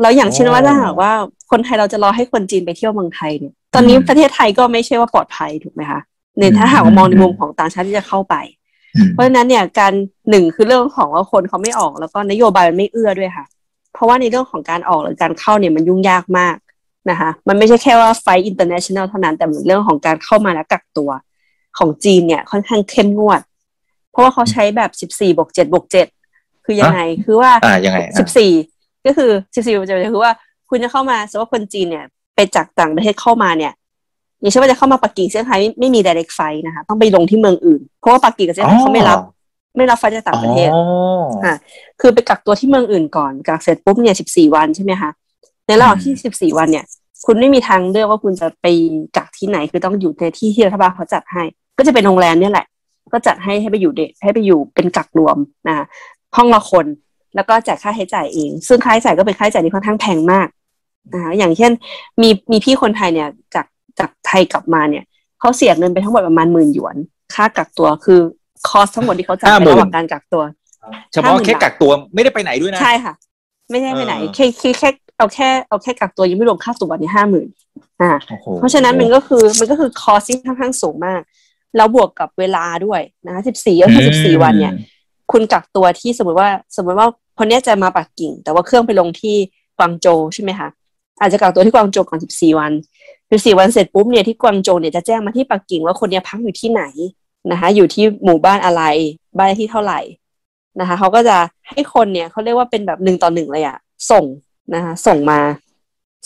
[0.00, 1.12] แล้วอย่างเช่นว่าถ้าหากว่า
[1.50, 6.00] คนไทยเราจะรอให้คนจีนไปเที่ยวเมืองไทยเนี่ย ตอนนี้ประเทศไทยก็ไม่ใช่ว่าปลอดภัยถูกไหมคะ
[6.38, 8.34] ในถ้าหากว่ามองในมุมของต่างชาติที่จะเข้าไป
[9.12, 9.92] เพราะฉะนั้นเนี่ยการ
[10.30, 13.46] หนึ่งคือเรื่องของว่าคนเขาไม่ออกแล้วก็นโยบายมันไม่เอื้อด้วยค่ะ
[13.94, 16.56] เพราะว่าในเรื่องของการออกหรือการเข้าเนี่ยมันยุ่งยากมาก
[17.10, 21.10] นะคะมันไม่ใช่แค่ว่า flight international เท่านั้น แต่เรื่องของการเข้ามาและกักตัว
[21.78, 23.40] ของจีนเนี่ยค่อนข้างเข้มงวด
[24.10, 26.06] เพราะว่าเขาใช้แบบสิบสี่บวกเจ็ดบวกเจ็ด
[26.64, 27.50] คือยังไงคือว่า
[28.18, 28.50] สิบสี่
[29.06, 30.32] ก็คือสิบสี่บวกเจ็ดคือว่า
[30.70, 33.72] คุณจะเข้ามาสมมติว่าคนจีนเนี่ยไปจากต่างประเทศเข้ามาเนี่ย
[34.40, 39.18] อย่างเช่นว่าจะเข้ามาปักกิ่งเซี่ยงไฮ้ไม่มี direct flight นะคะ ต้องไปลงที่เมืองอื่น เพราะว่าปักกิ่งกับเซี่ยงไฮ้เขาไม่รับ
[39.76, 40.70] ไม่รับไฟจากต่างประเทศ
[41.44, 41.54] อ่า
[42.00, 45.10] คือไปกักตัวที่เมืองอื่นก่อนกักเสร็จปุ๊บเนี่ยสิบสี่วันใช่ไหมคะ
[45.66, 46.84] ในระหว่างที่สิบสี่วันเนี่ย
[47.26, 48.66] คุณไม่มีทางเลือกว่าคุณจะไป
[49.16, 51.42] กักที่ไหน คือต้องอยู่ในที่ที่รัฐบาลเขาจัดให้
[51.78, 52.66] ก็จะเป็นโรงแรมเนี่ยแหละ
[53.12, 55.36] ก็จัดให้ให้ไปอยู่เดให้ไปอยู่เป็นกักรวม
[55.68, 55.86] นะ
[56.36, 56.86] ห้องละคน
[57.36, 60.48] แล้วก็จ่ายค่าใช้จ่ายเอง ซึ่งค่าใช้จ่ายก็เป็นค่าใช้จ่ายที่ค่อนข้างแพงมาก
[61.14, 61.72] นะคะอย่างเช่น
[62.22, 63.66] มีมีพี่คนไทยเนี่ยจาก
[63.98, 65.04] จากไทยกลับมาเนี่ย
[65.40, 66.96] เขาเสียเงินไปทั้งหมดประมาณหมื่นหยวน
[67.34, 68.20] ค่ากักตัวคือ
[68.68, 70.42] คอสทั้งหมดที่เขาจ่ายในระหว่างการกักตัว
[71.12, 73.14] เฉพาะแค่กักตัวไม่ได้ไปไหนด้วยนะ ใช่ค่ะ
[73.70, 74.46] ไม่ได้ไปไหนแค่
[74.78, 77.48] แค่เอาแค่เอาแค่กักตัวยังไม่รวมค่าตั๋วนี่ห้าหมื่น
[78.00, 78.10] อ่า
[78.58, 81.20] เพราะฉะนั้นมันก็คือมันก็คือคอสที่ค่อนข้างสูงมาก
[81.76, 84.74] แล้วบวกกับเวลาด้วยนะคะสิบสี่ก็คือสิบสี่วันเนี่ย
[85.32, 89.36] คุณกักตัวที่สมมติว่าสมมติว่า คนนี้จะมาปักกิ่ง แต่ว่าเครื่องไปลงที่
[89.78, 90.68] กวางโจใช่ไหมคะ
[91.20, 92.72] อาจจะกักตัวที่กวางโจก่อนสิบสี่วัน
[93.30, 96.82] สิบสี่วันเสร็จปุ๊บเนี่ยที่กวางโจเนี่ยจะแจ้งมาที่ปักกิ่งว่าคนนี้พักอยู่ที่ไหน
[97.50, 98.82] นะคะอยู่ที่หมู่บ้านอะไร
[99.36, 100.00] บ้านที่เท่าไหร่
[100.80, 101.36] นะคะเขาก็จะ
[101.70, 103.76] ให้คนเนี่ยเขาเรียกว่าเป็นแบบหนึ่งต่อหนึ่งเลยอะ
[104.10, 104.24] ส่ง
[104.74, 105.40] นะคะส่งมา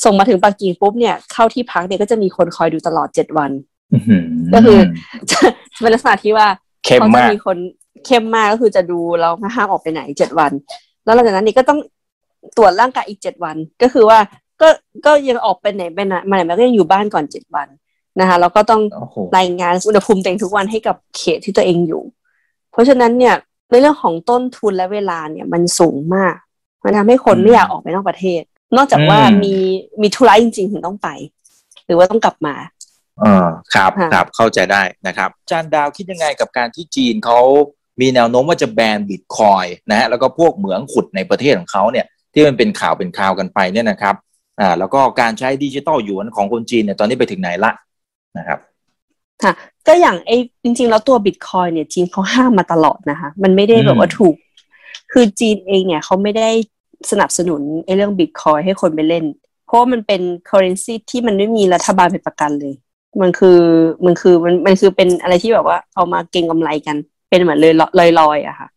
[0.05, 3.51] ส่งมาถึงปักกิ่งปุ๊บเนี่ยเข้าที่พักเนี่ยก็จะมีคนคอยดูตลอดเจ็ดวัน
[4.55, 4.79] ก็คือ
[5.81, 6.47] เป็นลักษณะที่ว่า
[6.83, 7.57] เขาจะมีคน
[8.07, 10.53] เข้มมากก็คือจะดูเราห้ามออกไปไหนเจ็ดวัน
[11.11, 11.81] แล้วหลังจากนั้นนี่ก็ต้อง
[12.57, 14.19] ตรวจร่างกายอีกเจ็ดวัน ก็คือว่า
[14.61, 14.69] ก็
[15.07, 17.69] ก็ยังออกไปไหนไปไหนมาไหนมาก็ยังอยู่บ้านก่อนเจ็ดวัน
[18.21, 18.83] นะคะแล้วก็ต้อง
[19.39, 22.03] รายงานอุณหภูมิตัวเองทุกวันให้กับเขตที่ตัวเองอยู่
[22.73, 23.35] เพราะฉะนั้นเนี่ย
[23.71, 26.35] ในเรื่องของต้นทุนและเวลาเนี่ยมันสูงมาก
[26.85, 28.43] มันทำให้คนไม่อยากออกไปนอกประเทศ
[28.77, 29.55] นอกจากว่ามี
[30.03, 31.09] มีธุระจริงๆถึงต้องไป
[31.87, 32.55] หรือว่าต้องกลับมา
[33.23, 37.39] อ่าครับครับเข้าใจได้นะครับจานดาวคิดยังไงกับการที่จีนเขา
[38.01, 44.15] มีแนวโน้มว่าจะแบนบิตคอยนะฮะแล้วก็พวกเหมืองขุดในประเทศของเขาเนี่ยที่มันเป็นข่าวเป็นข่าวกันไปเนี่ยนะครับ
[44.61, 47.73] อ่าแล้วก็การใช้ดิจิตอลหยวนของคนจีนเนี่ยตอนนี้ไปถึงไหนละ
[48.39, 48.59] นะครับ
[49.43, 49.53] ค่ะ
[49.87, 54.35] ก็อย่างไอ้จริง ๆ แล้วตัวบิตคอยเนี่ยจีนเขาห้ามมาตลอดนะคะ มันไม่ได้แบบว่าถูก
[55.13, 56.49] คือจีนเองเนี่ยเขาไม่ได้
[57.11, 59.25] สนับสนุนไอ้เรื่องบิตคอยให้คนไปเล่น
[59.67, 62.75] เพราะมันเป็น currency ที่มันไม่มีรัฐบาลเป็นประกันเลย
[63.23, 63.59] มันคือ
[64.05, 66.97] มันคือมันมันคือเป็นอะไรที่แบบว่าเอามาเก็งกำไรกัน
[67.31, 68.69] เป็นเหมือนเลยลอยลอยอะค่ะ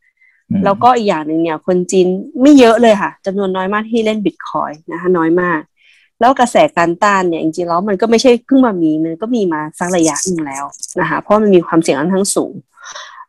[0.65, 2.07] แล้วก็อีกอย่างหนึ่งเนี่ย คนจีน
[2.41, 5.59] ไม่เยอะเลยค่ะจำนวนน้อยมากที่เล่นบิตคอยนะคะน้อยมาก
[6.19, 10.65] แล้วกระแสการต้านเนี่ยจริงๆแล้วมันก็ไม่ใช่เพิ่งมามีมันก็มีมาสักระยะหนึ่งแล้ว
[11.01, 12.53] นะคะเพราะมันมีความเสี่ยงค่อนข้างสูง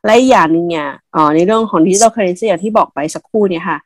[0.05, 3.79] และอีกอย่างหนึ่งเนี่ยอ๋อในเรื่องของ digital currency อย่างที่บอกไปสักครู่เนี่ยค่ะ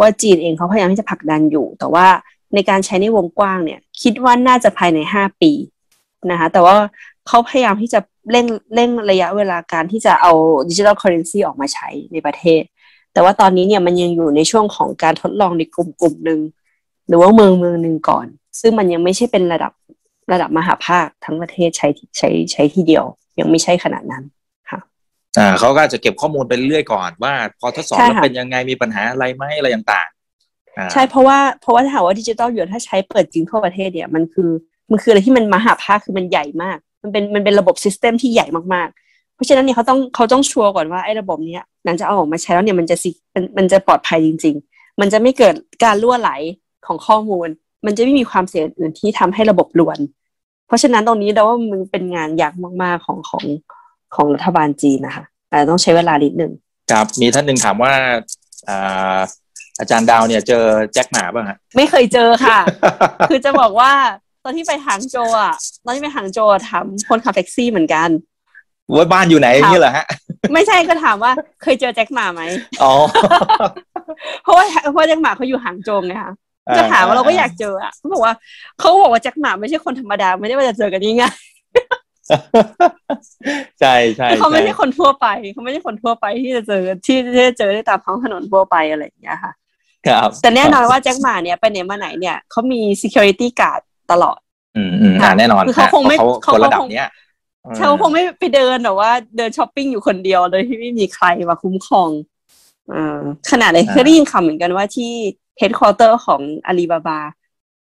[0.00, 2.06] ว่าจีนเองเขาพยายามที่จะผลักดันอยู่ แต่ว่า
[2.54, 5.52] ในการใช้ในวงกว้างเนี่ย คิดว่าน่าจะภายในห้าปี
[6.30, 6.76] นะคะแต่ว่า
[7.28, 10.32] เขาพยายามที่จะเร่งเร่งระยะเวลาการที่จะเอา
[10.68, 12.62] digital currency ออกมาใช้ในประเทศ
[13.12, 16.40] แต่ว่าตอนนี้เนี่ยมันยังอยู่ในช่วงของการทดลองในกลุ่มกลุ่มหนึ่ง
[17.08, 18.26] หรือว่าเมืองเมืองหนึ่งก่อน
[18.60, 19.72] ซึ่งมันยังไม่ใช่เป็นระดับ
[20.32, 23.04] ระดับมหภาคทั้งประเทศใช้ใช้ใช้ที่เดียว
[23.38, 24.24] ยังไม่ใช่ขนาดนั้น
[24.70, 24.80] ค่ะ
[25.38, 34.50] อ่าเขาก็จะเก็บข้อมูลไปเรื่อยก่อนว่า พอทดสอบแล้วเป็นยังไงมีปัญหาอะไรไหมอะไรต่างๆใช่เพราะว่าเพราะว่าถ้าถามว่าดิจิตอลอยวนถ้าใช้เปิดจริงทั่วประเทศเนี่ยมันคือ
[34.90, 42.96] มันคืออะไรที่มันมหภาคคือมันใหญ่มาก มันเป็นมันเป็นระบบ system ที่ใหญ่มากๆ เพราะฉะนั้นเนี่ยเขาต้องเขาต้องชัวร์ก่อนว่าไอ้ระบบเนี้ยหลังจากเอาออกมาใช้แล้วเนี่ยมันจะ
[43.34, 46.30] มันมันจะปลอดภัยจริง ๆ มันจะไม่เกิดการล่วไหล
[46.86, 47.48] ของข้อมูล
[47.86, 49.98] มันจะไม่มีความเสี่ยงอื่นที่ทำให้ระบบลวน
[50.66, 53.44] เพราะฉะนั้นตรงนี้เราว่ามันเป็นงานยากมากๆของของ
[54.14, 56.52] ของรัฐบาลจีนนะคะแต่ต้องใช้เวลานิดนึง
[56.90, 57.92] ครับมีท่านหนึ่งถามว่า
[59.78, 62.58] อาจารย์ดาวเนี่ยเจอแจ็คหมาบ้างฮะไม่เคยเจอค่ะ
[63.28, 63.92] คือจะบอกว่า
[64.25, 65.54] ต อนที่ไปหางโจอะ
[65.84, 68.08] ตอนที่ไปหางโจถามคนขับแท็กซี่เหมือนกัน
[68.94, 70.06] ว่าบ้านอยู่ไหนนี่เหรอฮะ
[70.54, 71.32] ไม่ใช่ก็ถามว่า
[71.62, 72.42] เคยเจอแจ็คหมาไหม
[72.82, 72.92] อ๋อ
[74.42, 76.32] เพราะว่าเพราะแจ็คหมาเขาอยู่หางโจงไงคะ
[76.76, 78.34] จะถามว่าเราก็อยากเจออะเขาบอกว่า
[78.78, 81.36] เขาบอกว่าแจ็คหมาไม่ใช่คนธรรมดาไม่ได้ว่าจะเจอกันง่าย
[83.80, 87.16] ใช่ใช่เขาไม่ใช่คนทั่วไปเขาไม่ใช่คนทั่วไปที่จะเจอที่
[87.48, 89.52] จะเจอได้ตามท้องถนนทั่วไปอะไรอย่างเงี้ยค่ะ
[90.06, 94.38] ครับ แต่แน่นอนว่าแจ็คหมาเนี่ยไปไหนมาไหนเนี่ยเขามี security guard ตลอด
[94.76, 97.08] อืมอืมแน่นอนคือเขาคงไม่เขาระดับเนี้ย
[97.76, 102.10] เขาคงไม่ไปเดินหรอว่าเดินช้อปปิ้งอยู่คนเดียวโดยที่ไม่มีใครมาคุ้มครอง
[102.92, 105.12] อ่าขนาดเลยเคยได้ยินคำเหมือนกันว่าที่
[105.58, 107.20] headquarter ของอาลีบาบา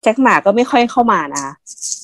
[0.02, 1.46] แจ็คหม่าก็ไม่ค่อยเข้ามานะ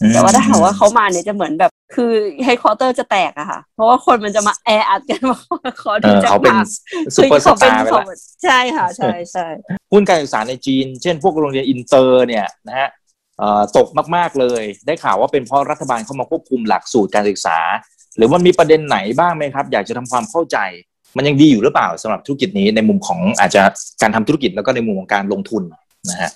[0.09, 2.13] แต่ว่าถ้าหากว่าเขามาเนี่ยจะเหมือนแบบ คือ
[2.45, 5.37] headquarter จะแตกอะค่ะ เพราะว่าคนมันจะมาแออัดกันมา
[5.83, 6.59] ขอดูแจ็คหม่า
[7.15, 8.07] ซูเปอร์สตาร์ไปแล้ว
[8.45, 9.47] ใช่ค่ะ ใช่ใช่
[9.93, 12.89] หุ้นการศึกษาในจีน เช่นพวกโรงเรียนอินเตอร์เนี่ยนะฮะ
[13.77, 17.59] ตกมาก ๆเลย ได้ข่าวว่าเป็นเพราะรัฐบาลเข้ามาควบคุมหลักสูตรการศึกษา
[18.17, 20.59] หรือว่ามีประเด็นไหนบ้างไหมครับ อยากจะทำความเข้าใจ
[21.17, 23.63] มันยังดีอยู่หรือเปล่าสำหรับธุรกิจนี้ในมุมของอาจจะ
[24.03, 25.63] การทำธุรกิจแล้วก็ในมุมของการลงทุน
[26.11, 26.31] นะฮะ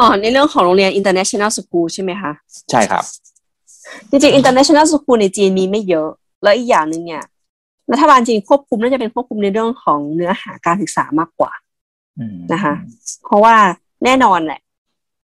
[0.00, 2.32] อ๋อในเรื่องของโรงเรียน international school ใช่ไหมคะ
[2.70, 3.04] ใช่ครับ
[4.10, 6.08] จริงๆ international school ในจีนมีไม่เยอะ
[6.42, 7.24] แล้วอีกอย่างหนึ่งเนี่ย
[7.92, 11.52] รัฐบาลจีนควบคุมน่าจะเป็นควบคุมในเรื่องของเนื้อหาการศึกษามากกว่า
[12.52, 12.74] นะคะ
[13.24, 13.56] เพราะว่า
[14.04, 14.60] แน่นอนแหละ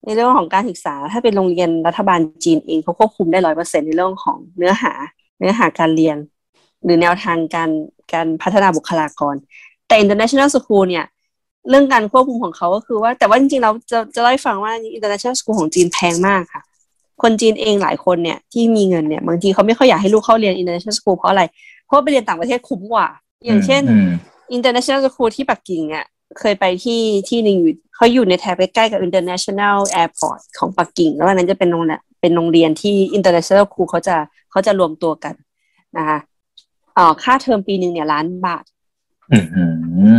[0.06, 4.94] ในเรื่องของการศึกษาถ้าเป็นโรงเรียนรัฐบาลจีนเองเขาควบคุมได้ร้อยเปอร์เซ็นในเรื่องของเนื้อหา
[5.40, 6.18] เนื้อหาการเรียน
[6.84, 7.70] หรือแนวทางการ
[8.14, 9.36] การพัฒนาบุคลากร
[9.88, 11.06] แต่ international school เนี่ย
[11.70, 16.64] เรื่องการควบคุมของเขาก็คือว่า แต่ว่าจริงๆเราจะจะไล่ฟังว่า international school ของจีนแพงมากค่ะ
[17.22, 21.44] คนจีนเองหลายคนเนี่ยที่มีเงินเนี่ยบางทีเขาไม่ค่อยอยากให้ลูกเข้าเรียน international school เพราะอะไร
[21.86, 23.08] เพราะไปเรียนต่างประเทศคุ้มกว่า
[23.46, 23.84] อย่างเช่น
[24.56, 26.06] international school ที่ปักกิ่งเนี่ย
[26.39, 34.15] เคยไปที่ที่หนึ่งอยู่เขาอยู่ในแถบใกล้ๆกับ international airport ของปักกิ่ง แล้วอันนั้นจะเป็นโรงเรียนเป็นโรงเรียนที่ international school เขาจะ
[34.52, 35.34] เขาจะรวมตัวกัน
[35.98, 36.20] นะคะ
[36.98, 38.63] อ๋อค่าเทอมปีหนึ่งเนี่ยล้านบาท
[39.32, 39.38] อื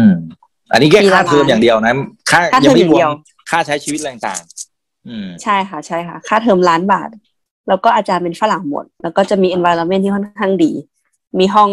[0.06, 0.08] ม
[0.72, 1.94] อันนี้แค่ค่าเทอมอย่างเดียวนะ
[2.30, 3.10] ค่ายังไม่รวม
[3.50, 4.42] ค่าใช้ชีวิตอะไรต่าง
[5.42, 7.08] ใช่ค่ะ ใช่ค่ะ ค่าเทอมล้านบาท
[7.68, 10.72] แล้วก็อาจารย์เป็นฝรั่งหมด แล้วก็จะมี environment ที่ค่อนข้างดี
[11.38, 11.70] มีห้อง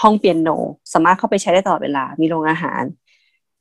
[0.00, 0.48] ห้องเปียโน
[0.92, 2.82] สามารถเข้าไปใช้ได้ตลอดเวลา มีโรงอาหาร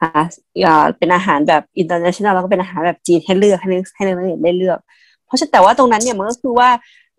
[0.01, 4.79] อ่าเป็นอาหารแบบ international แล้วก็เป็นอาหารแบบจีนให้เลือกให้ให้นักเรียนได้เลือก
[5.25, 6.69] เพราะฉะนั้นแต่ว่าตรงนั้นเนี่ยมันก็คือว่า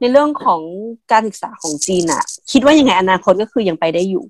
[0.00, 0.60] ในเรื่องของ
[1.12, 4.24] การศึกษาของจีนอะคิดว่ายังไงอนาคตก็คือยังไปได้อยู่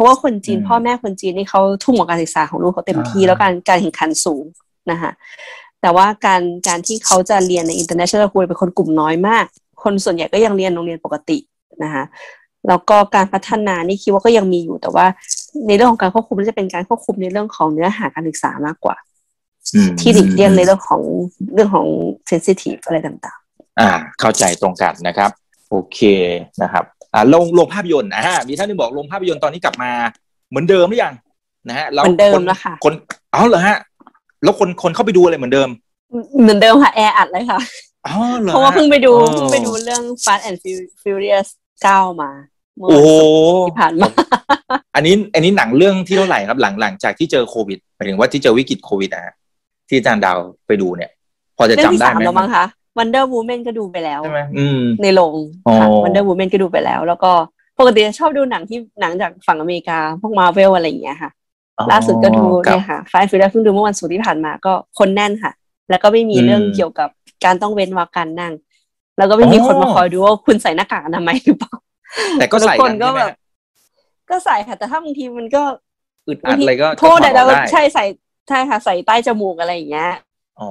[0.00, 4.44] ราะว่าคนจีนพ่อแม่คนจีนนี่เขาทุ่มกับการศึกษาของลูกเขาเต็มที่แล้วการการแข่งขันสูง
[4.90, 5.10] นะคะ
[5.80, 9.44] แต่ว่าการการที่เขาจะเรียนใน international school เป็นคนกลุ่มน้อยมาก
[9.82, 11.38] คนส่วนใหญ่ก็ยังเรียนโรงเรียนปกติ
[11.82, 12.04] นะคะ
[12.68, 15.06] แล้วก็การพัฒนานี่คิดว่าก็ยังมีอยู่แต่ว่า
[15.66, 18.96] ในเรื่องของการควบคุมจะเป็นการควบคุมในเรื่องของเนื้อหาการศึกษามากกว่า
[20.00, 21.02] ที่หลีกเลี่ยงในเรื่องของ
[21.54, 21.86] เรื่องของ
[22.26, 23.88] เซนซิทีฟอะไรต่างๆ อ่า
[24.20, 25.30] เข้าใจตรงกันนะครับ
[25.70, 26.00] โอเค
[26.62, 29.90] นะครับ อ่าลงลงภาพยนตร์อ่ามีท่านนึงบอกลงภาพยนตร์ตอนนี้กลับมา
[30.48, 31.14] เหมือนเดิมหรือยัง
[31.68, 32.92] นะฮะแล้วเหมือนเดิมแล้วค่ะคน
[33.32, 33.76] เอาเหรอฮะ
[34.42, 35.68] แล้วคนคนเข้าไปดูอะไรเหมือนเดิม
[36.40, 37.60] เหมือนเดิมค่ะแอร์อัดเลยค่ะ
[38.48, 40.58] เพราะว่าเพิ่งไปดูเพิ่งไปดูเรื่อง Fast and
[41.02, 41.48] Furious
[41.88, 42.30] 9มา
[42.88, 42.98] โอ้
[43.68, 44.08] ที่ผ่านมา
[44.94, 49.34] อันนี้ อันนี้หนังเรื่องที่เท่าไหร่ครับ หลังหลังจากที่เจอโควิดหมายถึงว่าที่เจอวิกฤตโควิดนะ
[49.88, 51.10] ที่อาจารย์ดาวไปดูเนี่ย
[51.56, 52.64] พอจะจำได้ไหมเรื่องที่สามแล้วมั้งคะ
[52.98, 54.40] Wonder Woman ก็ดูไปแล้วใช่ไหม
[55.02, 55.34] ในโรง
[55.80, 57.32] ค่ะ Wonder Woman ก็ดูไปแล้ว แล้วก็
[57.78, 61.30] ปกติชอบดูหนังที่หนังจากฝั่งอเมริกา พวกมาเวลอะไรอย่างเงี้ยค่ะ
[61.90, 65.52] ล่าสุดก็ดูเนี่ยค่ะไฟฟิลเพิ่งดูเมื่อวันศุกร์ที่ผ่านมาก็คนแน่นค่ะ
[65.90, 67.08] แล้วก็ไม่มีเรื่องเกี่ยวกับ
[67.44, 68.52] การต้องเว้นวรรคการนั่ง
[69.18, 71.74] แล้วก็ไม่มีคนมาคอยดูว่าคุณใส่หน้ากากอนามัยหรือเปล่า
[72.38, 73.30] แต่ก็ใส่คนก็แบบ
[74.30, 75.62] ก็ใส่ค่ะ แต่ถ้าบางทีมันก็
[76.28, 78.04] อึดอัดอะไรก็โทษแต่เราใช่ใส่
[78.48, 80.12] ใช่ค่ะ ใส่ใต้จมูกอะไรอย่างเงี้ย
[80.60, 80.66] อ๋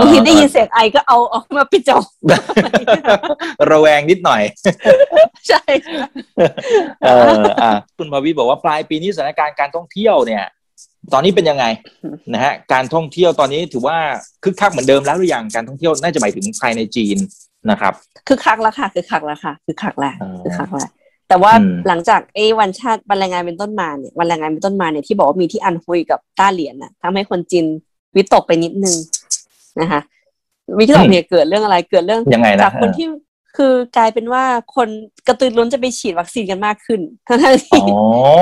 [0.00, 2.32] บางทีได้ยินเสียงไอก็เอาออกมาปิดจมูก
[3.70, 4.42] ระแวงนิดหน่อย
[5.48, 5.62] ใช่
[7.02, 7.08] เอ
[7.40, 10.44] ออะคุณภาวิบอกว่าปลายปีนี้สถานการณ์การท่องเที่ยวเนี่ย
[11.12, 11.64] ตอนนี้เป็นยังไง
[12.34, 13.96] นะฮะการท่องเที่ยวตอนนี้ถือว่า
[14.44, 17.16] คึกคักเหมือนเดิมแล้วหรือยังการท่องเที่ยวน่าจะหมายถึงภายในจีน
[17.70, 17.92] นะครับ
[18.28, 20.88] คือคักแล้วค่ะคือคักแล้วค่ะคือคักแล้วคือคักแล้ว
[21.28, 21.52] แต่ว่า
[21.88, 27.66] หลังจากไอ้วันชาติวันแรงงานเป็นต้นมาเนี่ยวันแรงงานเป็นต้นมาเนี่ยที่บอกว่ามีที่อันฮุยกับต้าเหรียญน่ะทำให้คนจีน
[28.16, 28.96] วิตกไปนิดนึง
[29.80, 30.00] นะคะ
[30.78, 33.06] วิตกเนี่ยเกิดเรื่องอะไรเกิดเรื่องยังไงนะจากคนที่
[33.56, 34.44] คือกลายเป็นว่า
[34.76, 34.88] คน
[35.26, 37.80] กระตือร้นจะไปฉีดวัคซีนกันมากขึ้นทั้งที่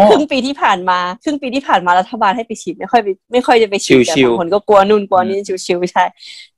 [0.08, 3.00] ครึ่งปีที่ผ่านมาครึ่งปีที่ผ่านมารัฐบาลให้ไปฉีดไม่ค่อย
[3.32, 6.04] ไม่ค่อยจะไปฉีดแต่บางคนก็กลัวนู่นกลัวนี่ชิวๆใช่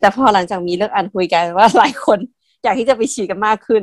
[0.00, 2.18] แต่พอหลังจากมีเรื่องอันคุยกันว่าหลายคน
[2.64, 3.82] อยากที่จะไปฉีดกันมากขึ้น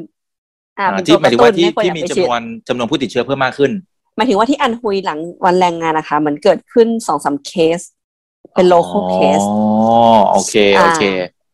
[0.77, 3.71] อ่าที่หมายถึงว่าที่ที่มีจำนวนจำนวนผู้ติดเชื้อเพิ่มมากขึ้น
[4.15, 7.79] หมายถึงว่าที่อันฮุยหลังวันแรงงานนะคะ มันเกิดขึ้นสองสามเคส
[8.53, 11.03] เป็น local case อ๋อโอเคโอเค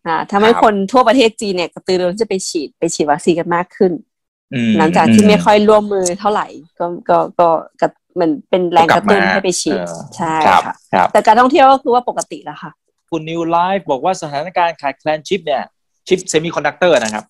[0.08, 3.91] อ่าทำให้คนทั่วประเทศจีนเนี่ยกระตือรือร้นจะไปฉีดไปฉีดวัคซีนกันมากขึ้น
[4.78, 6.47] หลังจากที่ไม่ค่อยร่วมมือเท่าไหร่
[6.80, 7.49] ก็ก็ก็
[7.82, 7.88] ก็
[8.20, 9.80] มันเป็นแรงกระตุ้นให้ไปฉีด
[10.18, 10.74] ใช่ค่ะ
[11.14, 12.72] แต่การท่องเที่ยวก็คือว่าปกติแล้วค่ะ
[13.10, 15.64] คุณนิวไลฟ์บอกว่าสถานการณ์ขาดแคลนชิปเนี่ย
[16.08, 17.24] ชิปเซมิคอนดักเตอร์นะครับ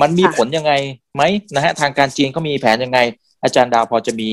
[0.00, 0.72] มันมีผลยังไง
[1.14, 1.22] ไหม
[1.54, 2.98] นะฮะทางการจีนเขามีแผนยังไง
[3.42, 4.30] อาจารย์ดาวพอจะมี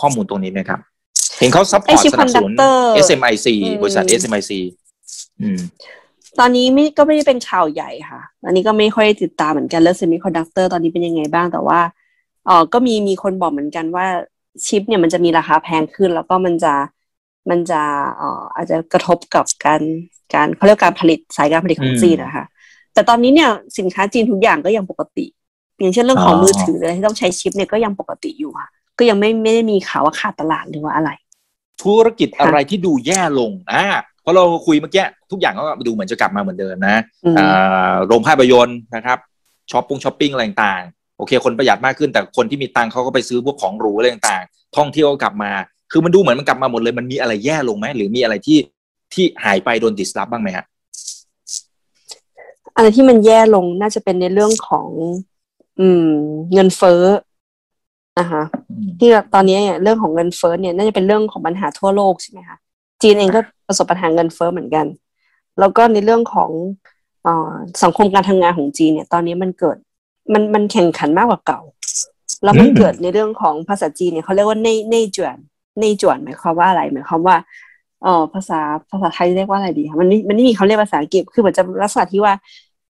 [0.00, 0.80] ข้อมูลตรงนี้ไหมครับ
[1.38, 2.52] เห็นเขา support สนับสนุน
[3.06, 3.46] SMIC
[3.82, 4.52] บริษัท SMIC
[5.42, 5.60] อืม
[6.38, 11.80] ตอนนี้ไม่ก็ไม่ได้เป็นข่าวใหญ่ค่ะ อันนี้ก็ไม่ค่อยติดตามเหมือนกันเรื่องเซมิคอนดักเตอร์ตอนนี้เป็นยังไงบ้างแต่ว่า
[12.46, 14.06] เออก็มีมีคนบอกเหมือนกันว่า
[14.66, 16.74] ชิปเนี่ยมันจะมีราคาแพงขึ้น แล้วก็มันจะ
[17.50, 17.82] มันจะ
[18.16, 19.80] เอ่ออาจจะกระทบกับการ
[20.34, 22.46] การเขาเรียกการผลิตสายการผลิตของจีนนะคะ
[22.94, 25.26] แต่ตอนนี้เนี่ยสินค้าจีนทุกอย่างก็ยังปกติ
[25.80, 28.68] อย่างเช่นเรื่องของมือถืออะไรที่ต้องใช้ชิปเนี่ยก็ยังปกติอยู่ค่ะ
[28.98, 31.10] ก็ยังไม่ไม่ได้มีข่าวว่าขาดตลาดหรือว่าอะไร
[31.82, 33.84] ธุรกิจอะไรที่ดูแย่ลงอ่า
[34.24, 36.96] เพราะเราคุยเมื่อกี้ทุกอย่างก็ดูเหมือนจะกลับมาเหมือนเดิมนะ
[38.06, 39.18] โรงภาพยนตร์นะครับ
[39.70, 45.50] ช้อปปิ้งช้อปปิ้งอะไรต่างๆโอเค คนประหยัดมากขึ้นแต่คนที่มีตังเขาก็ไปซื้อพวกของหรูอะไรต่างๆท่องเที่ยวกลับมา
[45.92, 48.58] คือมันดูเหมือนมันกลับมาหมดเลยมันมีอะไรแย่ลงไหมหรือมีอะไรที่
[49.12, 50.64] ที่หายไปโดนดิสลอฟบ้างไหมฮะ
[52.76, 54.88] อะไรที่มันแย่ลงน่าจะเป็นในเรื่องของ
[55.80, 56.08] อืม
[56.52, 57.02] เงินเฟ้อ
[58.18, 58.42] นะคะ
[58.98, 62.58] ที่ตอนนี้เนี่ยเรื่องของเงินเฟ้อเนี่ย น่าจะเป็นเรื่องของปัญหาทั่วโลกใช่ไหมคะ
[63.02, 64.86] จีนเองก็ประสบปัญหาเงินเฟ้อเหมือนกัน
[65.60, 66.50] แล้วก็ในเรื่องของ
[67.26, 67.28] อ
[67.82, 69.76] สังคมการทำงานของจีนเนี่ย ตอนนี้มันเกิด
[70.32, 71.60] มันมันแข่งขันมากกว่าเก่า
[72.44, 75.38] แล้วมันเกิดในเรื่องของภาษาจีนเนี่ยเขาเรียกว่าเน่เน่จวน
[75.78, 77.36] เน่จวนหมายความว่าอะไรหมายความว่า
[78.02, 82.34] เออภาษาภาษาไทยเรียกว่าอะไรดีคะมันมันไม่มีเขาเรียกภาษาอังกฤษคือเหมือนจะลักษณะที่ว่า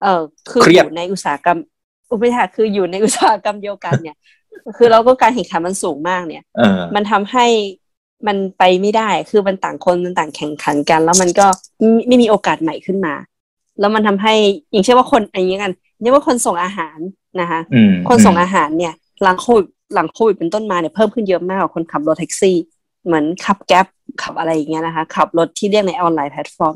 [0.04, 1.58] เออคืออยู่ในอุตสาหกรรม
[2.12, 4.18] อุปทานคืออยู่ในอุตสาหกรรมเดียวกันเนี่ย
[4.78, 6.44] คือเราก็การแข่งขันมันสูงมากเนี่ย
[6.96, 7.46] มันทำให้
[8.28, 11.46] มันไปไม่ได้ คือมันต่างคนมันต่างแข่งขันกัน แล้วมันก็
[12.08, 13.14] ไม่มีโอกาสใหม่ขึ้นมา
[13.80, 14.34] แล้วมันทำให้
[14.72, 16.98] อย่างเช่นว่าคนอย่างนี้กันเรียกว่าคนส่งอาหาร
[17.42, 17.60] นะคะ
[18.10, 18.94] คนส่งอาหารเนี่ย
[19.24, 22.58] หลังโควิดหลังโควิดเป็นต้นมาเนี่ยเพิ่มขึ้นเยอะมากกว่าคนขับรถแท็กซี่
[23.06, 23.86] เหมือนขับ Grab
[24.22, 26.76] ขับอะไรอย่างเงี้ยนะคะ ขับรถที่เรียกในออนไลน์แพลตฟอร์ม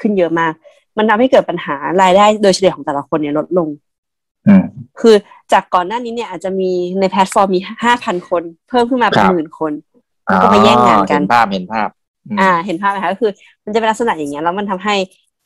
[0.00, 0.52] ขึ้นเยอะมาก
[0.96, 3.68] มันทำให้เกิดปัญหารายได้โดยเฉลี่ยของแต่ละคนเนี่ยลดลง
[5.00, 5.14] คือ
[5.52, 6.70] จากก่อนหน้านี้เนี่ยอาจจะมี
[7.00, 9.72] ในแพลตฟอร์มมีห้าพันคน เพิ่มขึ้นมาเป็นหมื่นคน
[10.26, 11.88] แล้วก็ไปแย่งงานกันเห็นภาพเห็นภาพ
[12.40, 13.30] อ่า เห็นภาพไหมคะก็คือ
[13.64, 14.94] มันจะเป็นลักษณะอย่างเงี้ยแล้วมันทำให้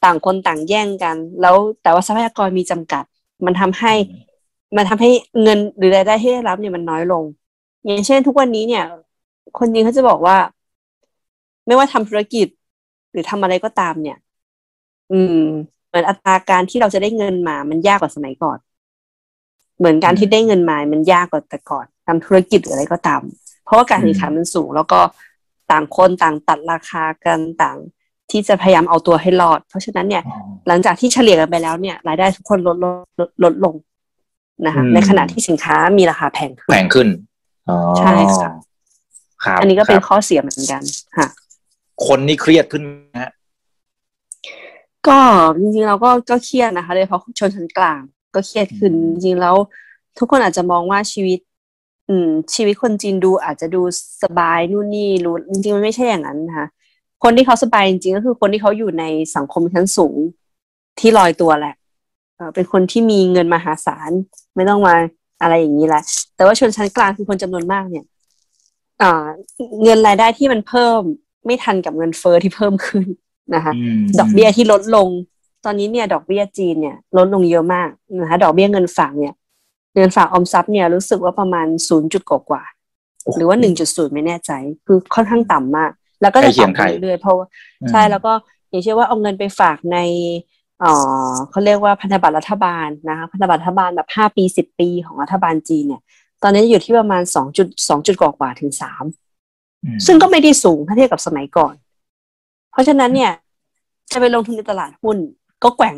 [0.04, 3.04] ต่างคนต่างแย่งกัน แล้วแต่ว่าทรัพยากรมีจำกัด
[3.46, 3.92] มันทำให้
[4.76, 5.10] มันทำให้
[5.42, 7.24] เงินหรือรายได้ที่ได้รับเนี่ยมันน้อยลง
[7.84, 8.84] อย่างเช่น ทุกวันนี้เนี่ย
[9.58, 10.36] คนจีนเขาจะบอกว่า
[11.66, 12.46] ไม่ว่าทำธุรกิจ
[13.12, 14.18] หรือทำอะไรก็ตามเนี่ย
[15.12, 15.36] อืม
[15.88, 18.58] เหมือนอัตราการที่เราจะได้เงินมา มันยากกว่าสมัยก่อน
[19.78, 23.22] เหมือนการที่ได้เงินมา มันยากกว่าแต่ก่อนทำธุรกิจหรืออะไรก็ตาม
[23.70, 25.00] เพราะว่าการแข่งขันมันสูง แล้วก็
[25.70, 27.78] ต่างคนต่างตัดราคากันต่าง
[28.30, 30.22] ที่จะพยายามเอาตัวให้รอด เพราะฉะนั้นเนี่ย
[30.68, 32.86] หลังจากที่เฉลี่ยกันไปแล้วเนี่ย รายได้ทุกคนลดล
[33.26, 33.74] ดลดลง
[34.66, 37.08] นะคะในขณะที่สินค้ามีราคาแพงขึ้นแพงขึ้น
[37.98, 38.50] ใช่ค่ะ
[39.44, 40.82] ครับอันนี้ก็เป็นข้อเสียเหมือนกัน
[41.16, 41.26] ค่ะ
[42.06, 42.82] คนนี่เครียดขึ้น
[43.22, 43.32] ฮะ
[45.08, 45.18] ก็
[45.60, 48.00] จริงๆเราก็ก็เครียดนะคะโดยเฉพาะชนชั้นกลาง
[48.34, 49.56] ก็เครียดขึ้นจริงๆแล้ว
[50.18, 51.38] ทุกคนอาจจะมองว่าชีวิต
[52.10, 53.82] อืม ชีวิตคนจีนดูอาจจะดู
[54.22, 56.66] สบายนู่นนี่รู้จริงๆมันไม่ใช่อย่างนั้นนะคะ
[57.22, 59.04] คนที่เขาสบายจริงๆก็คือคนที่เขาอยู่ใน
[59.36, 60.16] สังคมชั้นสูง
[60.98, 61.74] ที่ลอยตัวแหละ
[62.54, 64.10] เป็นคนที่มีเงินมหาศาล
[64.56, 64.94] ไม่ต้องมา
[65.42, 66.02] อะไรอย่างนี้แหละ
[66.36, 68.04] แต่ว่าชนชั้นกลางคือคนจำนวนมากเนี่ย
[69.02, 69.26] อ่า
[69.82, 71.00] เงินรายได้ที่มันเพิ่ม
[71.46, 73.06] ไม่ทันกับเงินเฟอ้อที่เพิ่มขึ้น
[73.54, 73.72] นะคะ
[74.20, 75.08] ดอกเบี้ยที่ลดลง
[75.64, 77.88] ตอนนี้เนี่ย ดอกเบี้ยจีนเนี่ยลดลงเยอะมาก
[78.20, 79.34] นะคะดอกเบี้ยเงินฝากเนี่ย
[79.94, 82.62] เงินฝากออมทรัพย์เนี่ยรู้สึกว่าประมาณศูนย์จุดกว่า
[83.36, 84.52] หรือว่าหนึ่งจุดศูนย์ไม่แน่ใจ
[84.86, 85.90] คือค่อนข้างต่ำมาก
[86.22, 87.36] แล้วก็จะต่ำไปเรื่อยๆเพราะ
[87.90, 88.32] ใช่แล้วก็
[88.70, 89.98] อย่างเช่นว่าเอาเงินไปฝากใน
[90.82, 90.92] อ๋อ
[91.50, 96.02] เขาเรียกว่าพันธบัตรรัฐบาลนะคะพันธบัตรรัฐบาลแบบห้าปีสิบปีของรัฐบาลจีนเนี่ย
[96.42, 99.04] ตอนนี้อยู่ที่ประมาณสองจุดสองจุดกว่าถึงสาม
[100.06, 101.74] ซึ่งก็ไม่ได้สูงถ้าเทียบกับสมัยก่อน
[102.72, 103.32] เพราะฉะนั้นเนี่ย
[104.12, 105.16] จะไปลงทุนในตลาดหุ้น
[105.64, 105.96] ก็แกว่ง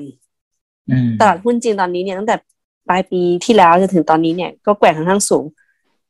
[0.91, 2.37] อืมตลาดหุ้นจีนตอนนี้เนี่ยตั้งแต่
[2.89, 5.45] ปลายปีที่แล้วจนถึงตอนนี้เนี่ยก็แกว่งค่อนข้างสูง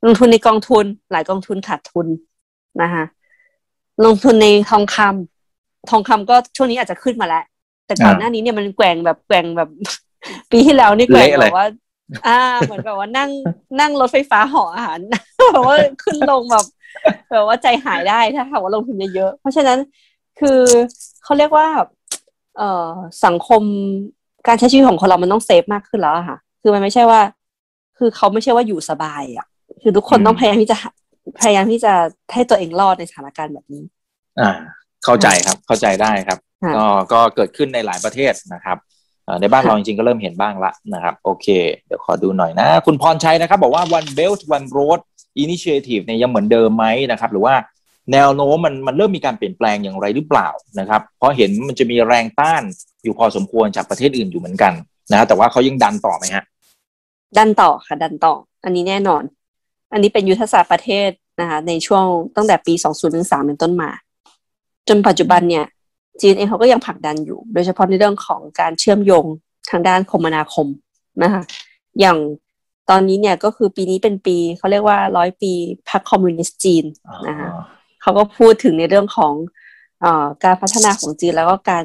[0.07, 2.07] ลงทุนในกองทุนหลายกองทุนขาดทุน
[2.83, 3.05] นะคะ
[4.05, 7.45] ลงทุนในทองคำทองคำก็ช่วงนี้อาจจะขึ้นมาแล้ว
[7.87, 9.69] แต่ก่อนอ่าหน้านี้เนี่ยมันแกว่งแบบแกว่งแบบ
[10.51, 11.67] ปีที่แล้วนี่แกว่งเละเลยแบบว่า
[12.27, 13.31] อ่า เหมือนแบบว่านั่ง
[13.81, 14.99] นั่งรถไฟฟ้าห่ออาหาร
[15.53, 16.65] แบบว่าขึ้นลงแบบ
[17.31, 19.79] แบบว่าใจหายได้ถ้าหากว่าลงทุนเยอะๆเพราะฉะนั้น
[20.41, 20.61] คือ
[21.25, 21.67] เขาเรียกว่า
[22.57, 22.91] เอ่อ
[23.25, 23.63] สังคม
[24.47, 27.21] การใช้ชีวิตของคนเรามันต้องเซฟมากขึ้นแล้วอะค่ะ คือมันไม่ใช่ว่า
[27.99, 29.47] คือเขาไม่ใช่ว่าอยู่สบายอะ
[29.83, 30.91] คือทุกคนอืมต้องพยายามที่จะหา
[31.41, 31.93] พยายามที่จะ
[32.33, 33.85] ให้ตัวเองรอดในสถานการณ์แบบนี้
[34.41, 34.51] อ่า
[35.05, 38.77] เข้าใจครับเข้าใจได้ครับค่ะก็ก็เกิดขึ้นในหลายประเทศนะครับ
[39.25, 41.47] เอ่อในบ้านค่ะเราจริงๆก็เริ่มเห็นบ้างละนะครับ โอเค
[41.87, 45.01] เดี๋ยวขอดูหน่อยนะ คุณพรชัยนะครับ บอกว่า one belt one road
[45.45, 47.55] initiative เนี่ยยังเหมือนเดิมไหมนะครับ หรือว่า
[48.13, 50.49] แนวโน้มมันมันเริ่มมีการเปลี่ยนแปลงอย่างไรหรือเปล่า
[50.79, 52.63] นะครับ เพราะเห็นมันจะมีแรงต้าน
[53.05, 54.73] อยู่พอสมควรจากประเทศอื่นอยู่เหมือนกัน
[55.11, 56.45] นะฮะแต่ว่าเขายังดันต่อไหมฮะ
[57.39, 59.23] ดันต่อค่ะ ดันต่อ อันนี้แน่นอน
[59.93, 61.11] อันนี้เป็นยุทธศาสตร์ประเทศ
[61.41, 62.05] นะคะในช่วง
[62.37, 62.75] ตั้งแต่ปี
[63.11, 63.91] 2013 เป็นต้นมา
[64.89, 65.65] จนปัจจุบันเนี่ย
[66.21, 69.25] จีนเองเขาก็ยังผลักดันอยู่ โดยเฉพาะในเรื่องของการเชื่อมโยง
[69.71, 70.67] ทางด้านคมนาคม
[71.23, 71.43] นะคะ
[72.01, 72.19] อย่าง
[72.91, 75.53] ตอนนี้เนี่ยก็คือปีนี้เป็นปีเขาเรียกว่าร้อยปี
[75.91, 76.85] พรรคคอมมิวนิสต์จีน
[77.29, 77.49] นะคะ
[78.03, 79.33] เขาก็พูดถึงในเรื่องของ
[80.01, 81.85] เออการพัฒนาของจีนแล้วก็การ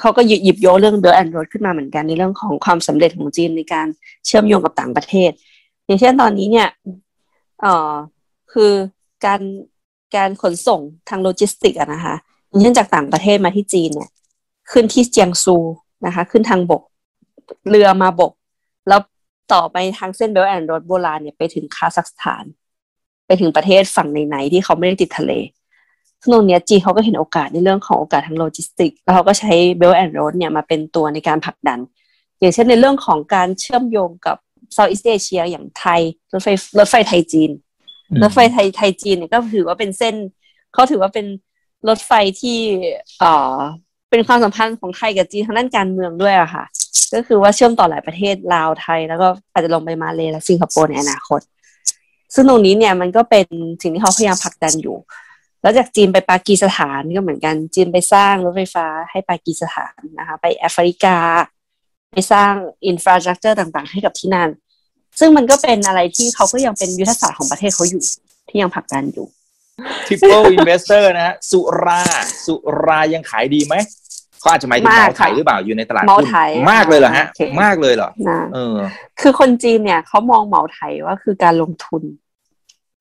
[0.00, 3.86] เขาก็หยิบยกเรื่อง Belt and Road ขึ้นมาเหมือนกันในเรื่องของความสำเร็จของจีนในการ
[4.26, 5.30] เชื่อมโยงกับต่างประเทศ
[5.86, 6.68] อย่างเช่นตอนนี้เนี่ย
[7.60, 7.92] เออ
[8.52, 8.72] คือ
[9.24, 9.40] การ
[10.16, 12.14] การขนส่งทางโลจิสติกอะนะคะ
[12.48, 14.10] อย่างเช่นจากต่างประเทศมาที่จีนเนี่ย
[14.72, 15.56] ขึ้นที่เจียงซู
[16.06, 16.82] นะคะ ขึ้นทางบก
[17.68, 18.32] เรือมาบก
[18.88, 19.00] แล้ว
[19.52, 22.44] ต่อไปทางเส้น Belt and Road โบราณเนี่ยไปถึงคาซัคสถาน
[23.26, 25.32] ไปถึงประเทศฝั่งไหนๆที่เขาไม่ได้ติดทะเล
[26.22, 31.78] ซึ่งตรงเนี้ยจีนเขาก็เห็นโอกาสในเรื่องของโอกาสทางโลจิสติก แล้วเขาก็ใช้ Belt and Road เนี่ยมาเป็นตัวในการผลักดัน
[32.40, 34.36] อย่างเช่นในเรื่องของการเชื่อมโยงกับ
[34.74, 36.00] Southeast Asia อย่างไทย
[36.32, 36.48] รถไฟ
[36.78, 37.50] รถไฟไทยจีน
[38.22, 40.14] รถไฟไทยไทยจีนเนี่ยก็ถือว่าเป็นเส้น
[40.72, 41.26] เขาถือว่าเป็น
[41.88, 42.58] รถไฟที่
[43.20, 43.56] เอ่อ
[44.10, 46.64] เป็นความสัมพันธ์ของไทยกับจีนทางด้านการเมืองด้วยอะค่ะ
[47.14, 51.40] ก็คือว่าเชื่อมต่อหลายประเทศลาวไทย แล้วก็อาจจะลงไปมาเลและสิงคโปร์ในอนาคต
[52.34, 53.46] ซึ่งตรงนี้เนี่ยมันก็เป็น
[53.82, 54.96] สิ่งที่เขาพยายามผลักดันอยู่
[55.62, 61.16] แล้วจากจีนไปปากีสถานก็เหมือนกัน จีนไปสร้างรถไฟฟ้าให้ปากีสถานนะคะ ไปแอฟริกา
[62.12, 62.52] ไปสร้าง
[62.86, 64.50] infrastructure ต่างๆ ให้กับที่นั่น
[65.18, 68.02] ซึ่งมันก็เป็นอะไรที่เขาก็ยังเป็นยุทธศาสตร์ของประเทศเขาอยู่
[68.48, 69.26] ที่ยังผลักดันอยู่
[70.06, 72.02] Triple Investor นะฮะสุรา
[72.46, 72.54] สุ
[72.84, 73.74] รายังขายดีไหม
[74.40, 78.76] เขาอาจจะหมายถึงมากเมาไทยค่ะหรือเปล่าอยู่ในตลาดเมาหุ้นไทยมากเลยเหรอฮะโอเคมากเลยเหรอนะเออ
[79.20, 82.02] คือคนจีนเนี่ยเขามองเหมาไทยว่าคือการลงทุน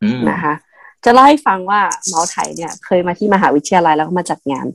[0.04, 0.54] อืมนะคะ
[1.06, 4.66] จะเล่าให้ฟังว่าเหมาไทยเนี่ยเคยมาที่มหาวิทยาลัยแล้วก็มาจัดงาน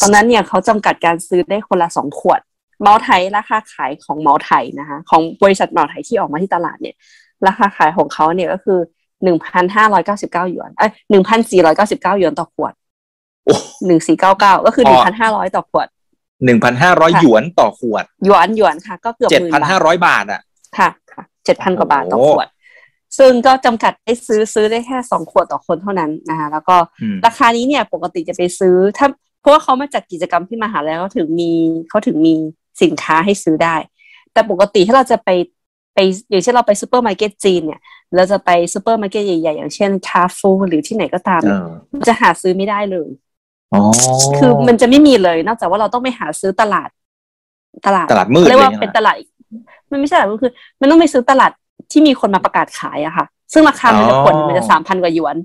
[0.00, 2.40] ตอนนั้นเนี่ยเขาจำกัดการซื้อได้คนละสองขวด
[2.80, 6.96] เหมาไทยราคาขายของเหมาไทยนะคะ ของบริษัทเหมาไทยที่ออกมาที่ตลาดเนี่ย
[7.46, 8.78] ราคาขายของเขาเนี่ยก็คือ
[9.24, 12.72] หนึ่งพันห้าร้อยเก้าสิบเก้าหยวนเอ้ยหนึ่งพันสี่ร้อยเก้าสิบเก้าหยวนต่อขวด
[13.44, 13.54] โอ้
[13.86, 15.86] หนึ่งสี่เก้าเก้าก็คือหนึ่งพันห้าร้อยต่อขวด
[16.44, 20.40] หนึ่งพันห้าร้อยค่ะหยวนต่อขวด หยวนหยวนค่ะ ก็เกือบเจ็ดหมื่นพันบาห้าทร้อยบาทอะ
[20.78, 22.48] ค่ะค่ะเจ็ดพันกว่าบาทต่อโอ้ขวด
[23.18, 29.06] ซึ่งก็จำกัดให้ซื้อซื้อได้แค่สองขวดต่อคนเท่านั้นนะคะแล้วก็อืมราคานี้เนี่ยปกติจะไปซื้อ ถ้า
[29.40, 31.52] เพราะว่าเขามาจัดกิจกรรมที่มหาลัยเขาถึงมี
[31.88, 32.34] เขาถึงมี
[32.82, 33.76] สินค้าให้ซื้อได้
[34.32, 35.28] แต่ปกติถ้าเราจะไป
[35.94, 35.98] ไป
[36.30, 37.80] อย่างเช่นเราไปซูเปอร์มาร์เก็ตจีนเนี่ย
[38.14, 43.08] เราจะไปซูเปอร์มาร์เก็ตใหญ่ๆ อย่างเช่นคาฟูหรือที่ไหนก็ตามเอเนี่ยอมันจะหาซื้อไม่ได้เลย
[43.72, 43.80] อ๋อ
[44.38, 46.88] คือมันจะไม่มีเลย นอกจากว่าเราต้องไปหาซื้อตลาด
[47.86, 49.28] ตลาดตลาดมืดเรียกว่าเลยใช่ไหมเป็นตลาดอีก
[49.90, 51.50] มันไม่ใช่ตลาดมืดคือ มันต้องไปซื้อตลาด
[51.92, 55.36] ที่มีคนมาประกาศขายอะค่ะ ซึ่งราคามันจะอ๋อผลมันจะสามพันกว่าหยวน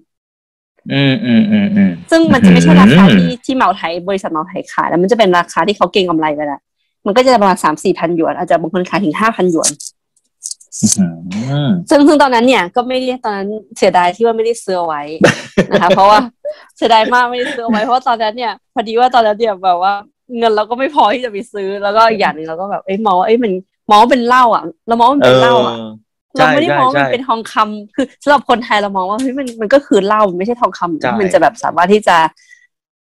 [0.94, 6.62] อืมอืมอืมอืมซึ่งมันจะไม่ใช่ราคาอืมที่ที่เหมาไทยบริษัทเหมาไทยขายแล้วมันจะเป็นราคาที่เขาเก็งกำไรไปแล้ว
[7.06, 9.72] มันก็จะประมาณสามสี่พันหยวน อาจจะบางคนขายถึงห้าพันหยวน
[11.00, 11.06] อื
[11.68, 15.02] มซึ่งซึ่งตอนนั้นเนี่ยก็ไม่ได้ตอนนั้นเสียดายที่ว่าไม่ได้ซื้อเอาไว้
[15.72, 16.20] นะคะเพราะว่า
[16.78, 19.94] เสียดายมากไม่ได้ซื้อเอาไว้เพราะว่าตอนนั้นเนี่ยพอดีว่าตอนนั้นเนี่ยแบบว่า
[20.38, 23.52] เงินเราก็ไม่พอที่จะไปซื้อแล้วก็อีกอย่างหนึ่งเราก็แบบเอ้ยมองว่าเอ้ยมัน
[23.90, 26.05] มองว่าเป็นเหล้าอะเรามองว่ามันเอเป็นอเหล้าอะใช่
[26.36, 32.18] เราไม่ได้มองว่าใช่มันเป็นทองคำคือสำหรับคนไทยเรามองว่าเฮ้ยมันมันก็คือเหล้ามันไม่ใช่ทองคำใช่มันจะแบบสามารถที่จะ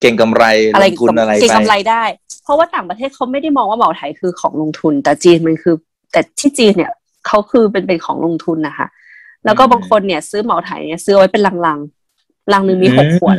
[0.02, 2.04] เก่งกำไรอะไรลงทุนอะไรเก็งไปกำไรได้
[2.44, 5.76] เพราะว่าต่างประเทศเขาไม่ได้มองว่าเหมาไทยคือของลงทุน แต่จีนมันคือ
[6.12, 6.92] แต่ที่จีนเนี่ย
[7.28, 8.88] เขาคือเป็นเป็นของลงทุนนะคะ
[9.46, 13.38] แล้วก็บางคนเนี่ยซื้อเหมาไทยเนี่ยซื้อเอาไว้เป็นลังๆลังหนึ่งมีหกขวด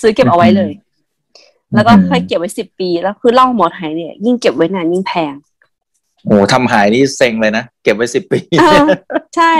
[0.00, 0.72] ซื้อเก็บเอาไว้เลย
[1.74, 5.34] แล้วก็ค่อยเก็บไว้สิบปี แล้วคือเหล้าเหมาไทยเนี่ย ยิ่งเก็บไว้นานยิ่งแพง
[6.24, 8.86] โอ้ทำหายนี่เซ็งเลยนะ เก็บไว้สิบปีอ่า
[9.36, 9.54] ใช่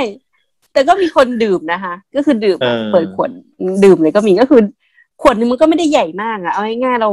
[0.72, 3.30] แต่ก็มีคนดื่มนะคะ ก็คือดื่มอะเออเปิดขวด
[3.84, 4.60] ดื่มเลยก็มีก็คือ
[5.22, 7.08] ขวดนึงมันก็ไม่ได้ใหญ่มากอะเอาง่ายๆเรา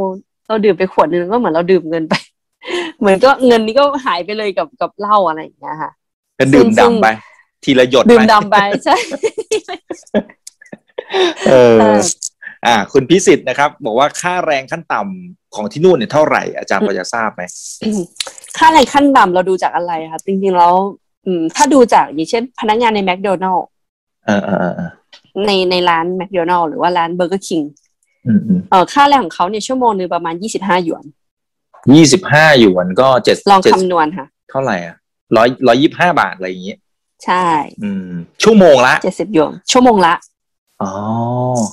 [0.48, 2.14] เราดื่มไปขวดนึงก็เหมือนเราดื่มเงินไป
[3.00, 5.92] เหมือนก็เงินนี้ก็หายไปเลยกับกับเหล้าอะไรอย่างเงี้ยค่ะ
[6.40, 7.08] ก็ดื่มดำไป
[7.64, 8.96] ทีละหยดดื่มดำไปใช่
[11.48, 11.80] เออ
[12.66, 17.42] อ่า คุณพิสิทธิ์นะครับ บอกว่าค่าแรงขั้นต่ำ ของที่นู่นเนี่ยเท่าไหร่อาจารย์พอจะทราบไหม
[18.58, 20.74] ค่าแรงขั้นต่ำเราดูจากอะไรคะจริงๆแล้ว
[21.26, 23.68] อืมถ้าดูจากอย่างเช่น พนักงานในแมคโดนัลล์
[24.26, 24.92] เออเออเออ
[25.46, 27.62] ในในร้านแมคโดนัลล์หรือว่าร้านเบอร์เกอร์คิง
[28.28, 31.04] อืมอืมเอ่อค่าแรงของเขาเนี่ยชั่วโมงหนึงประมาณยี่สิบห้าหยวน
[31.96, 34.96] ยี่สิบห้าหยวนก็เจ็ดลองเจ็ดคำนวณค่ะ เท่าไหร่อะ
[35.38, 36.76] ร้อยร้อยยี่สิบห้าบาทอะไรอย่างงี้
[37.26, 37.48] ใช่
[37.84, 40.14] อืม ชั่วโมงละเจ็ดสิบหยวนชั่วโมงละ
[40.82, 40.92] อ๋อ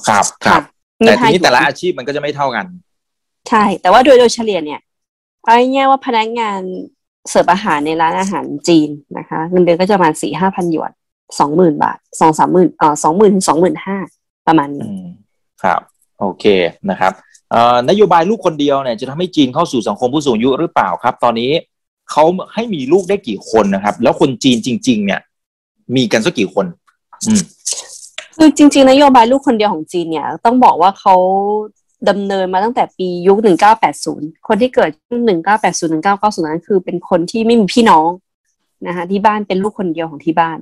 [0.08, 0.62] ครับครับ
[1.00, 2.66] มีแต่ทีห้าหยนี้วนแต่ละอาชีพมันก็จะไม่เท่ากัน
[3.48, 4.80] ใช่ แต่ว่าโดยโดยเฉลี่ยเนี่ย
[5.44, 6.60] เอาง่ายๆว่าพนักงาน
[7.30, 10.92] เสิร์ฟอาหารในร้านอาหารจีนนะคะเงินเดือนก็จะประมาณสี่ห้าพันหยวน
[11.38, 13.96] สองหมื่นบาทสองสามหมื่นเอ่อสองหมื่นถึงสองหมื่นห้า
[14.46, 15.08] ประมาณอืนี้ม
[15.62, 15.80] ครับ
[16.20, 16.44] โอเค
[16.90, 17.12] นะครับ
[17.50, 21.52] เอ่อนโยบายลูกคนเดียวเนี่ยจะทำให้จีนเข้าสู่สังคมผู้สูงอายุหรือเปล่าครับ ตอนนี้
[22.10, 22.24] เขา
[22.54, 25.20] ให้มีลูกได้กี่คนนะครับ แล้วคนจีนจริง ๆ เนี่ย
[25.96, 26.66] มีกันสักกี่คน
[27.26, 27.42] อืม
[28.36, 31.14] คือจริง ๆ นโยบายลูกคนเดียวของจีนเนี่ย ต้องบอกว่าเขา
[32.08, 33.38] ดำเนินมาตั้งแต่ปียุค
[33.92, 35.22] 1980 คนที่เกิดช่วง
[35.58, 38.08] 1980 1990 นั้นคือเป็นคนที่ไม่มีพี่น้อง
[38.86, 40.58] นะคะที่บ้านเป็นลูกคนเดียวของที่บ้าน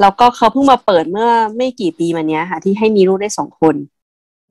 [0.00, 3.74] แล้วก็เขาเพิ่งมาเปิดเมื่อไม่กี่ปีมาเนี้ยค่ะ ที่ให้มีลูกได้สองคน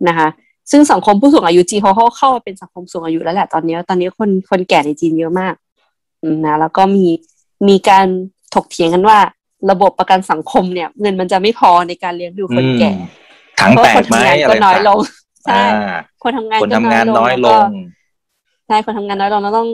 [0.07, 0.27] นะคะ
[0.71, 5.53] ซึ่งสังคมผู้สูงอายุจีนเขาเข้ามาเป็นสังคมสูงอายุแล้วแหละตอนนี้ ตอนนี้คนคนแก่ในจีนเยอะมาก
[6.21, 7.05] อืมนะแล้วก็มี
[7.67, 8.05] มีการ
[8.53, 9.17] ถกเถียงกันว่า
[9.71, 12.91] ระบบประกันสังคมเนี่ย เงินมันจะไม่พอในการเลี้ยงดูคนแก่
[13.59, 14.99] ถังเพราะแตคกนไหมทำงานอะไรก็น้อยลง
[15.45, 17.69] ใช่อ่าคนทำงานคนก็ทำงานน้อยลแวก็ง
[18.67, 19.67] ใช่คนทำงานน้อยลงแล้วต้อง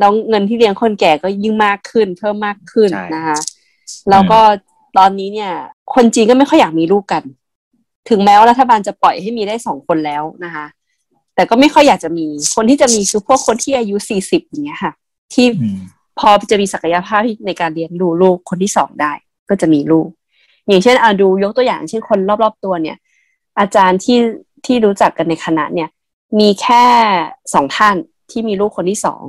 [0.00, 3.38] แล้วเงินที่เลี้ยงคนแก่ก็ยิ่งมากขึ้น เพิ่มมากขึ้นใช่นะคะ
[4.10, 4.40] แล้วก็
[4.98, 5.52] ตอนนี้เนี่ย
[5.94, 7.22] คนจีนก็ไม่ค่อยอยากมีลูกกัน
[8.08, 10.66] ถึงแม้ว่ารัฐบาลจะปล่อยให้มีได้สองคนแล้วนะคะ
[11.34, 14.92] แต่ก็ไม่ค่อยอยากจะมี คนที่จะมีคือพวกคนที่อายุสี่สิบอย่างเงี้ยค่ะ
[15.32, 15.78] ที่อืม
[16.18, 19.12] พอจะมีศักยภาพในการเลี้ยงดูลูกคนที่สองได้
[19.48, 20.08] ก็จะมีลูก
[20.68, 22.96] อย่างเช่นอาดูยกตัวอย่างเช่นคนรอบๆตัวเนี่ย
[23.58, 24.18] อาจารย์ที่
[24.66, 25.88] ที่รู้จักกันในคณะเนี่ย
[26.40, 26.84] มีแค่
[27.54, 27.96] สองท่าน
[28.30, 29.22] ที่มีลูกคนที่สอง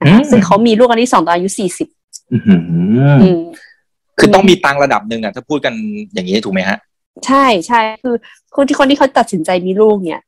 [0.00, 1.88] นะคะซึ่งเขามีลูกคนที่สองตอนอายุสี่สิบ
[2.32, 2.60] อื้อหือ
[3.22, 3.40] อืม
[4.18, 5.74] คือต้องมีตังค์ระดับหนึ่งอะ ถ้าพูดกัน
[6.14, 6.78] อย่างนี้ถูกไหมฮะ
[7.26, 8.14] ใช่ใช่คือ
[8.56, 10.20] คนที่คนที่เขาตัดสินใจมีลูกเนี่ย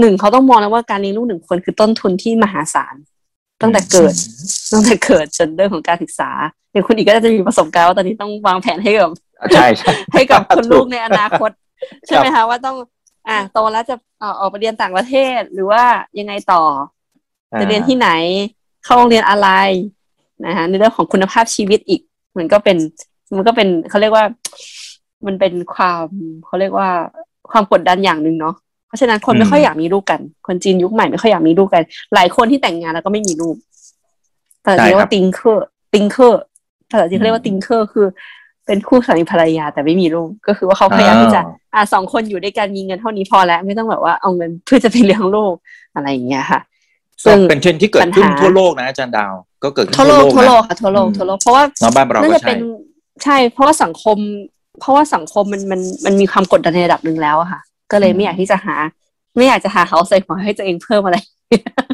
[0.00, 2.94] หนึ่งเขาต้องมองแล้วว่าการเลี้ยงลูกหนึ่งคนคือต้นทุนที่มหาศาล
[3.60, 4.14] ตั้งแต่เกิด
[4.72, 6.30] ตั้งแต่เกิดจนเรื่องของการศึกษา
[6.72, 9.10] อย่างคุณอีกก็จะมีประสบการณ์ว่าตอนนี้ต้องวางแผนให้กับ
[9.54, 11.50] ใช่ใช่ให้กับคุณลูกในอนาคต
[12.06, 12.76] ใช่ไหมคะว่าต้อง
[13.28, 15.82] อ่าโตแล้วจะเอ่อออกไปเรียนต่างประเทศหรือว่า
[16.18, 16.62] ยังไงต่อ
[17.60, 18.08] จะเรียนที่ไหน
[18.84, 19.48] เข้าโรงเรียนอะไร
[20.46, 22.00] นะคะในเรื่องของคุณภาพชีวิตอีก
[22.38, 22.76] มันก็เป็น
[23.36, 24.24] มันก็เป็นเขาเรียกว่า
[25.26, 26.06] มันเป็นความ
[26.46, 26.88] เขาเรียกว่า
[27.50, 28.54] ความกดดันอย่างหนึ่งเนาะ
[28.86, 31.82] เพราะฉะนั้นคนไม่ค่อยอยากมีลูกกัน คนจีนยุคใหม่ไม่ค่อยอยากมีลูกกัน
[32.14, 33.56] หลายคนที่แต่งงานแล้วก็ไม่มีลูก
[34.64, 36.42] ภาษาจีนเรียกว่า 丁克 丁克
[36.90, 38.06] ภาษาจีนเขาเรียกว่า 丁克 คือ
[38.66, 41.40] เป็นคู่สามีภรรยาแต่ไม่มีลูกก็คือว่าเขาพยายามที่จะ
[41.74, 45.54] อ่าสองคนอยู่ด้วยกันมีเงินเท่านี้พอแล้ว ไม่ต้องแบบว่าเอาเงินเพื่อจะไปเลี้ยงลูก
[45.94, 46.60] อะไรอย่างเงี้ยค่ะ
[47.24, 49.32] ซึ่ซึ่งซึ่งเป็นเทรนด์ที่เกิดขึ้นปัญหาทั่วโลกนะอาจารย์ดาว
[49.64, 52.60] ก็เกิดขึ้นทั่วโลกทั่วโลกนะค่ะทั่วโลกอืมทั่วโลกเพราะว่าเนาะบ้านเราน่าก็จะใช่เป็น
[53.24, 54.18] ใช่ เพราะว่าสังคม
[54.80, 57.60] เพราะว่าสังคมมันมันมันมีความกดดันในระดับหนึ่งแล้วอะค่ะ
[57.92, 58.74] ก็เลยไม่อยากที่จะหา
[59.36, 61.18] ไม่อยากจะหาเหาใส่หัวให้ตัวเองเพิ่มอะไร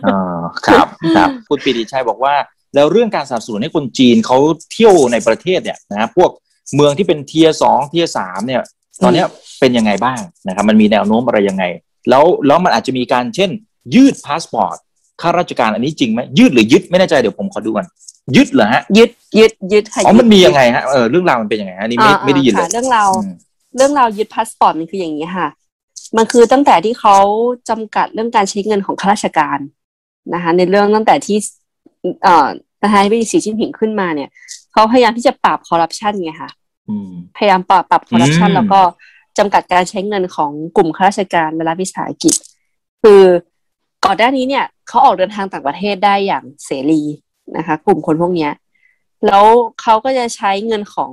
[0.07, 2.35] อ่าครับครับคุณปีติชัยบอกว่า
[2.75, 4.39] แล้วเรื่องการสนับสนุนให้คนจีนเขา
[4.73, 6.31] เที่ยวในประเทศเนี่ยนะพวก
[6.75, 8.63] เมืองที่เป็นเทียสองเทียสามเนี่ย
[9.03, 9.27] ตอนเนี้ย
[9.61, 11.65] เป็นยังไงบ้างนะครับ มันมีแนวโน้มอะไรยังไง
[12.11, 13.51] แล้วแล้วมันอาจจะมีการเช่น
[13.95, 14.77] ยืดพาสปอร์ต
[15.21, 17.87] ข้าราชการอันนี้จริงไหมยืดหรือยึดไม่แน่ใจเดี๋ยวผมขอดูกัน
[18.37, 23.35] ยึดเหรอฮะยึดยึดยึดค่ะอ๋อมันมีดยังไงฮะเออเรื่องราวมันเป็นยังไงฮะอันนี่ไม่อ่าไม่ได้ยินเลค่ะยเรื่องราวอืม
[23.77, 25.49] เรื่องราวยึดพาสปอร์ตมันคืออย่างนี้ค่ะ
[26.17, 27.17] มันคือตั้งแต่ที่เขา
[27.69, 29.59] จำกัดเรื่องการใช้เงินของข้าราชการ
[30.35, 31.39] นะคะ ในเรื่องตั้งแต่ที่
[32.25, 32.49] เอ่อ
[32.83, 34.29] ประธานาธิบดีสีจิ้นผิงขึ้นมาเนี่ย
[34.73, 36.51] เขาพยายามที่จะปราบคอร์รัปชันไงค่ะ
[36.89, 38.81] อืมพยายามปราบปรับคอร์รัปชันอืมแล้วก็
[39.39, 42.35] จำกัดการใช้เงินของกลุ่มข้าราชการและรัฐวิสาหกิจ
[43.03, 43.23] คือ
[44.05, 47.03] ก่อนหน้านี้เนี่ยเขาออกเดินทางต่างประเทศได้อย่างเสรี
[47.57, 48.53] นะคะ กลุ่มคนพวกเนี้ย
[49.27, 49.45] แล้ว
[49.81, 51.13] เขาก็จะใช้เงินของ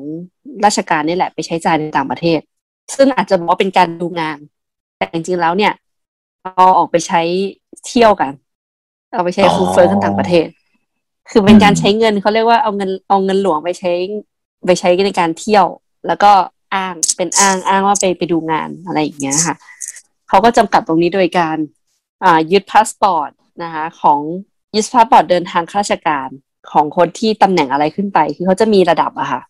[0.66, 2.40] ราชการนี่แหละ ไปใช้จ่ายในต่างประเทศ
[2.96, 4.38] ซึ่งอาจจะบอกว่าเป็นการดูงาน
[4.98, 5.74] แต่จริงๆแล้วเนี่ย
[6.42, 7.22] เอาออกไปใช้
[7.88, 8.32] เที่ยวกัน
[9.16, 10.48] เอาไปใช้อ๋อฟู่ฟ่ากันต่างประเทศ
[11.32, 13.92] คือเป็นการใช้เงินเขาเรียกว่าเอาเงินเอาเงินหลวงไปใช้
[14.66, 15.66] ไปใช้ในการเที่ยว
[16.08, 16.32] แล้วก็
[16.76, 19.56] อ้างเป็นอ้างอ้างว่าไปไปดูงานอะไรอย่างเงี้ยค่ะ
[20.30, 21.58] เขาก็จำกัดตรงนี้โดยการ
[22.24, 23.32] อ่ายึดพาสปอร์ต
[23.64, 24.20] นะคะของ
[24.76, 26.30] ยึดพาสปอร์ตเดินทางข้าราชการ
[26.72, 29.42] ของคนที่ตำแหน่งอะไรขึ้นไป คือเขาจะมีระดับอะค่ะ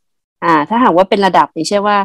[0.44, 1.98] อ่า ถ้าหากว่าเป็นระดับอย่างเช่นว่า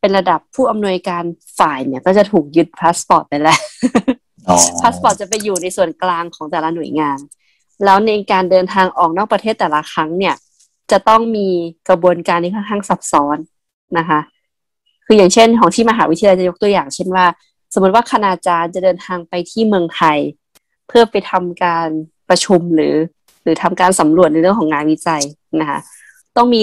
[0.00, 1.24] ไปเป็นระดับผู้อำนวยการ
[1.58, 3.60] ฝ่ายเนี่ย ก็จะถูกยึดพาสปอร์ตไปแล้ว
[4.80, 7.18] พาสปอร์ตจะไปอยู่ในส่วนกลางของแต่ละหน่วยงาน
[7.84, 10.34] แล้วในการเดินทางออกนอกประเทศแต่ละครั้งเนี่ย
[10.90, 11.48] จะต้องมี
[11.88, 13.36] กระบวนการที่ค่อนข้างซับซ้อน
[13.98, 14.20] นะคะ
[15.06, 17.26] คืออย่างเช่น ของที่มหาวิทยาลัยจะยกตัวอย่าง เช่นว่า
[17.74, 20.18] สมมติว่าคณาจารย์จะเดินทางไปที่เมืองไทย
[20.88, 21.88] เพื่อไปทำการ
[22.28, 22.94] ประชุมหรือ
[23.42, 25.22] หรือทำการสำรวจในเรื่องของงานวิจัย
[25.60, 25.78] นะคะ
[26.36, 26.60] ต้องมี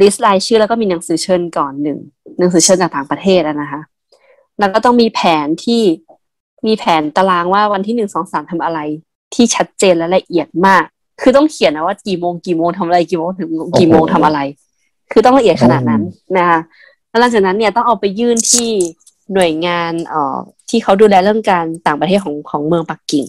[0.00, 1.98] ลิสต์รายชื่อแล้วก็มีหนังสือเชิญก่อนหนึ่ง
[2.38, 3.80] หนังสือเชิญจากต่างประเทศนะคะ
[4.58, 5.82] แล้วก็ต้องมีแผนที่
[6.66, 8.78] มีแผนตารางว่าวันที่หนึ่งสองสามทำอะไร
[9.34, 10.84] ที่ชัดเจนและละเอียดมาก
[11.20, 14.40] คือต้องเขียนนะว่ากี่โมงกี่โมงทำอะไรกี่โมงถึงกี่โมงทำอะไร
[15.12, 16.02] คือต้องละเอียดขนาดนั้น
[16.38, 16.60] นะคะ
[17.08, 18.70] แล้วหลังจากนั้นเนี่ยต้องเอาไปยื่นที่
[19.34, 20.36] หน่วยงานเอ่อ
[20.70, 23.24] ที่เขาดูแลเรื่องการต่างประเทศของของเมืองปักกิ่ง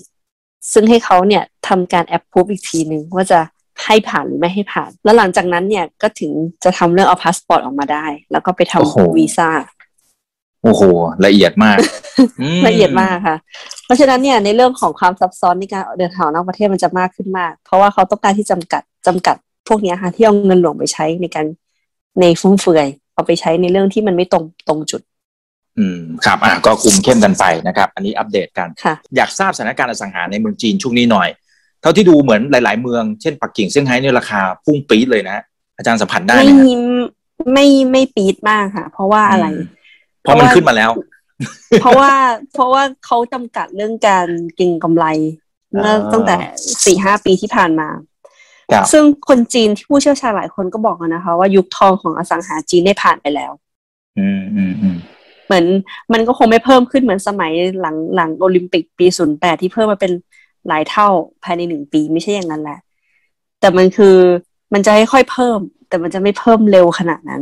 [0.74, 3.40] ซึ่งให้เขาเนี่ยทำการแอปพูฟอีกทีหนึ่งว่าจะ
[3.84, 6.32] ให้ผ่านหรือไม่ให้ผ่าน แล้วหลังจากนั้นเนี่ยก็ถึง
[6.64, 9.50] จะทำเรื่องเอาพาสปอร์ตออกมาได้ แล้วก็ไปทำวีซ่า
[10.64, 10.82] โอ้โห
[11.26, 11.78] ละเอียดมาก
[12.68, 13.38] ละเอียดมากค่ะ
[13.86, 19.36] เพราะฉะนั้นเนี่ยในเรื่องของความซับซ้อนในการเดินทางนอกประเทศมันจะมากขึ้นมาก เพราะว่าเขาต้องการที่จำกัดจำกัด
[19.68, 21.46] พวกนี้ค่ะที่เอาเงินหลวงไปใช้ในการ
[22.22, 25.02] ในฟุ่มเฟือย เอาไปใช้ในเรื่องที่มันไม่ตรงตรงจุด
[25.78, 28.70] อืมครับอะก็คุมเข้มกันไปนะครับ อันนี้อัปเดตกัน
[29.16, 31.30] อยากทราบสถานการณ์อสังหาในเมืองจีนช่วงนี้หน่อย
[31.82, 35.38] เท่าที่ดูเหมือนหลาย ๆ เมืองเช่นปักกิ่งเซี่ยงไฮ้เนี่ยราคาพุ่งปี๊ดเลยนะ
[35.78, 36.74] อาจารย์สัมผัสได้ไหมไม่
[37.54, 39.46] ไม่ไม่ปี๊ดมากค่ะ เพราะว่าอะไร
[40.22, 40.92] เพราะมันขึ้นมาแล้ว
[41.82, 42.12] เพราะว่า
[42.54, 45.06] เพราะว่าเขาจำกัดเรื่องการเก็งกำไร
[45.72, 46.36] เมื่อตั้งแต่
[46.86, 47.90] สี่ห้าปีที่ผ่านมา
[48.92, 53.52] ซึ่งคนจีนที่ผู้เชี่ยวชาญหลายคนก็บอกนะคะ ว่ายุคทองของอสังหาจีนได้ผ่านไปแล้ว
[54.20, 54.98] อืมอืมอืม
[55.46, 55.66] เหมือน
[56.14, 60.12] มันก็คงไม่เพิ่มขึ้นเหมือนสมัยหลังหลังโอลิมปิกปีศูนย์แปดที่เพิ่มมาเป็น
[60.68, 61.08] หลายเท่า
[61.44, 62.80] ภายในหนึ่งปีไม่ใช่อย่างนั้นแหละ
[63.60, 64.16] แต่มันคือ
[64.74, 67.42] มันจะค่อยๆเพิ่ม แต่มันจะไม่เพิ่มเร็วขนาดนั้น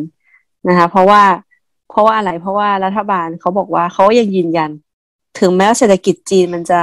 [0.68, 1.22] นะคะ เพราะว่า
[1.94, 4.72] เพราะว่าอะไรเพราะว่ารัฐบาลเขาบอกว่าเขายังยืนยัน
[5.40, 6.82] ถึงแม้ว่าเศรษฐกิจจีนมันจะ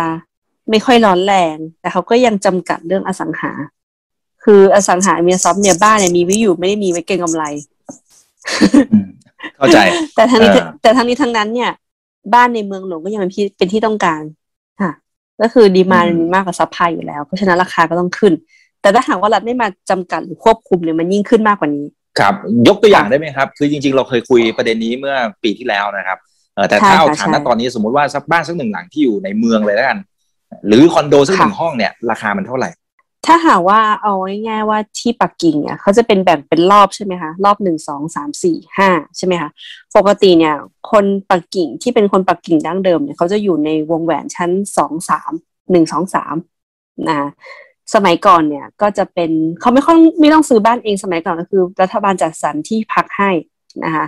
[0.71, 3.53] ไม่ค่อยร้อนแรง แต่เขาก็ยังจำกัดเรื่องอสังหา
[4.45, 7.45] คืออสังหาเมียซอฟเนี่ยบ้านเนี่ยมีไว้อยู่ไม่ได้มีไว้เก็งกำไร
[9.57, 9.79] เข้าใจ
[10.15, 10.51] แต่ทั้งนี้
[10.83, 11.71] แต่ทั้งนี้ทั้งนั้นเนี่ย
[12.35, 14.23] บ้านในเมืองหลวงก็ยังเป็นที่เป็นที่ต้องการ
[14.81, 14.93] ค่ะ
[15.41, 18.33] ก็คือ demand มันมีมากกว่า supply อยู่แล้ว เพราะฉะนั้นราคาก็ต้องขึ้น
[18.81, 21.87] แต่ถ้าหากว่ารัฐไม่มาจำกัดหรือควบคุมเนี่ยมันยิ่งขึ้นมากกว่านี้
[22.19, 22.35] ครับ
[22.69, 26.19] ยกตัวอย่างได้ไหมครับ คือจริง ๆ เราเคยคุยประเด็นนี้เมื่อปีที่แล้วนะครับ
[26.69, 29.99] แต่ถ้าเอาฐานณตอนนี้สมมติว่าสักบ้านสักหนึ่งหลังที่อยู่ในเมืองเลยแล้วกัน
[30.67, 32.71] หรือคอนโดสักหนึ่งห้องเนี่ยราคามันเท่าไหร่
[33.27, 34.15] ถ้าหากว่าเอา
[34.49, 39.51] ง่ายๆว่าที่ปักกิ่งเนี่ยเขาจะเป็นแบ่งเป็นรอบใช่ไหมคะรอบหนึ่งสองสามสี่ห้าใช่ไหมคะ
[39.97, 40.55] ปกติเนี่ย
[40.91, 45.33] คนปักกิ่งที่เป็นคนปักกิ่งดั้งเดิมเนี่ยเขาจะอยู่ในวงแหวนชั้นสองสาม
[45.71, 46.35] หนึ่งสองสาม
[47.09, 47.29] นะ
[47.95, 49.30] สมัยก่อนเนี่ยก็จะเป็น
[49.61, 53.30] เขาไม่ค่อยไม่ต้องซื้อบ้านเองสมัยก่อนก็คือ รัฐบาลจัดสรรที่พักให้
[53.84, 54.05] นะคะ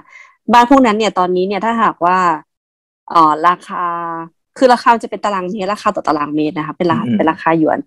[0.53, 2.19] บ้านพวกนั้นเนี่ยตอนนี้เนี่ยถ้าหากว่า
[3.13, 3.85] อ๋อราคา
[4.59, 7.79] คือราคาจะเป็นตารางเมตรราคาต่อตารางเมตรนะคะเป็นราเป็นราคาหยวน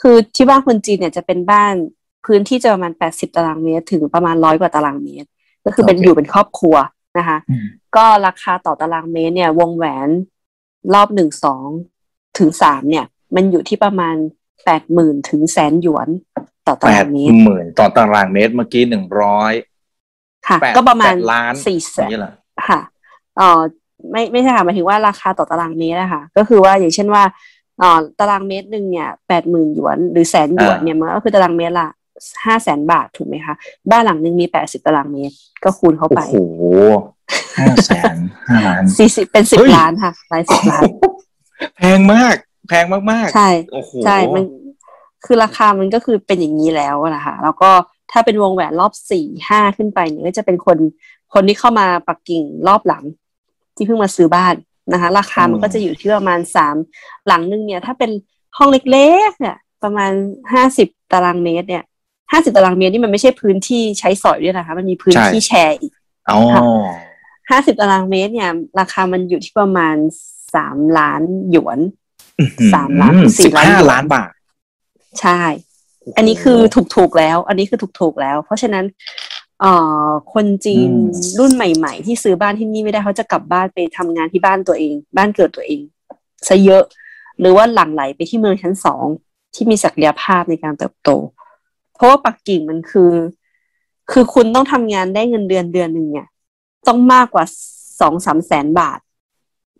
[0.00, 1.74] คือที่บ้านคนจีนเนี่ยจะเป็นบ้าน
[2.26, 5.28] พื้นที่จะประมาณแปดสิบตารางเมตร ถึงประมาณร้อยกว่าตารางเมตร
[5.64, 6.76] ก็คือเป็นอยู่เป็นครอบครัว
[7.18, 7.38] นะคะ
[7.96, 10.08] ก็ราคาต่อตารางเมตรเนี่ยวงแหวน
[10.94, 11.66] รอบหนึ่งสอง
[12.38, 14.16] ถึงสามเนี่ย มันอยู่ที่ประมาณ
[14.64, 16.08] แปดหมื่นถึงแสนหยวน
[16.66, 19.52] ต่อตารางเมตรหมื่นต่อตารางเมตรเมื่อกี้หนึ่งร้อย
[20.48, 22.10] ค่ะ ก็ประมาณล้านสี่แสน
[22.68, 22.80] ค่ะ
[23.40, 23.50] อ๋อ
[24.10, 27.22] ไม่ไม่ใช่ค่ะหมายถึงว่าราคาต่อตารางเมตรนะคะก็คือว่าอย่างเช่นว่า
[27.82, 27.90] อ๋อ
[28.20, 31.88] ตารางเมตรหนึ่งเนี่ยแปดหมื่นหยวนหรือแสนหยวนเนี่ยมันก็คือตารางเมตรละ
[32.44, 33.54] ห้าแสนบาทถูกไหมคะ
[33.90, 35.34] บ้านหลังหนึ่งมีแปดสิบตารางเมตร
[35.64, 36.62] ก็คูณเข้าไป โอ้โห
[37.58, 38.16] ห้าแสน
[38.48, 40.82] ห้าล้านสี่สิบเป็นสิบล้านค่ะหลายสิบล้าน
[41.76, 42.36] แพงมาก
[42.68, 43.48] แพงมากๆ ใช่
[44.04, 44.44] ใช่มัน
[45.24, 47.70] คือราคามันก็คือเป็นอย่างนี้แล้วนะคะแล้วก็
[48.12, 50.78] ถ้าเป็นวงแหวนรอบสี่ห้าขึ้นไปเนี่ยก็จะเป็นคน
[51.34, 53.04] คนที่เข้ามาปักกิ่งรอบหลัง
[53.76, 54.54] ที่เพิ่งมาซื้อบ้าน
[54.92, 56.76] นะคะ ราคามันก็จะอยู่ที่ประมาณสาม
[57.26, 58.10] หลังนึงเนี่ย ถ้าเป็น
[58.56, 60.10] ห้องเล็กๆเนี่ย ประมาณ
[60.52, 61.84] ห้าสิบตารางเมตรเนี่ย
[62.32, 65.92] ห้าสิบตารางเมตรนี่มันไม่ใช่พื้นที่ใช้สอยด้วยนะคะ มันมีพื้นที่แชร์อีก
[67.50, 68.50] ห้าสิบตารางเมตรเนี่ย
[68.80, 69.96] ราคามันอยู่ที่ประมาณ
[70.54, 71.78] สามล้านหยวน
[72.74, 74.32] สามล้านสี่ล้านล้านบาท
[75.20, 75.40] ใช่
[76.16, 78.84] อันนี้คือถูกถูกแล้ว อันนี้คือถูกถูกแล้ว เพราะฉะนั้น
[79.60, 79.72] เอ่
[80.06, 80.90] อคนจีน
[81.38, 85.80] รุ่นใหม่ ๆ ที่ซื้อบ้านที่นี่ไม่ได้เขาจะกลับบ้านไปทำงานที่บ้านตัวเอง บ้านเกิดตัวเอง
[86.48, 86.82] ซะเยอะ
[87.40, 89.04] หรือว่าหลั่งไหลไปที่เมืองชั้นสอง
[89.54, 91.10] ที่มีศักยภาพในการเติบโต
[91.94, 93.12] เพราะว่าปักกิ่งมันคือ
[94.12, 96.28] คือคุณต้องทำงานได้เงินเดือนเดือนหนึ่งเนี่ย
[96.88, 97.44] ต้องมากกว่า
[98.00, 98.98] สองสามแสนบาท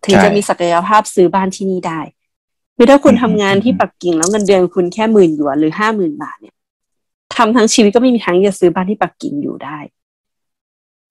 [0.05, 2.00] ถึงจะมีศักยภาพซื้อบ้านที่นี่ได้
[2.76, 6.54] คือถ้าคุณทำงานที่ปักกิ่งแล้วเงินเดือนคุณแค่หมื่นหยวนหรือห้าหมื่นบาทเนี่ย
[7.36, 9.78] ทำทั้งชีวิตก็ไม่มีทางจะซื้อบ้านที่ปักกิ่งอยู่ได้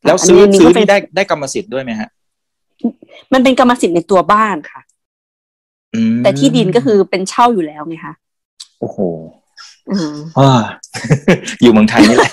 [0.06, 2.10] แล้วซื้อซื้อที่ได้ได้กรรมสิทธิ์ด้วยไหมฮะ
[3.34, 4.82] มันเป็นกรรมสิทธิ์ในตัวบ้านค่ะ
[6.24, 8.14] แต่ที่ดินก็คือเป็นเช่าอยู่แล้วไงคะ
[8.80, 8.98] โอ้โห
[11.62, 12.32] อยู่เมืองไทยนี่แหละ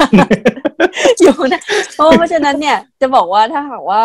[1.23, 1.61] อยู่นะ
[1.95, 4.03] เพราะฉะนั้นเนี่ย จะบอกว่าถ้าหากว่า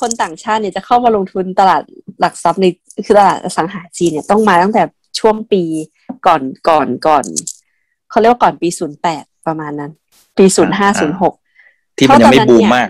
[0.00, 1.82] คนต่างชาติเนี่ยจะเข้ามาลงทุนตลาด
[2.20, 2.66] หลักทรัพย์ใน
[3.06, 4.82] คือตลาดสังหาจีนเนี่ยต้องมาตั้งแต่
[5.18, 5.62] ช่วงปี
[6.26, 7.24] ก่อนก่อนก่อน
[8.10, 9.90] เขาเรียกว่าก่อนปีศูนย์แปดประมาณนั้น
[10.36, 11.34] ปีศูนย์ห้าศูนย์หก
[11.96, 12.88] ที่มันยังไม่บูมมาก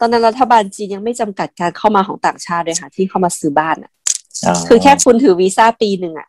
[0.00, 3.92] ตอนนั้นรัฐบาลจีนยังไม่จำกัดการเข้ามาของต่างชาติเลยค่ะ ที่เข้ามาซื้อบ้านอะ
[4.68, 6.28] คือแค่คุณถือวีซ่าปีหนึ่งอะ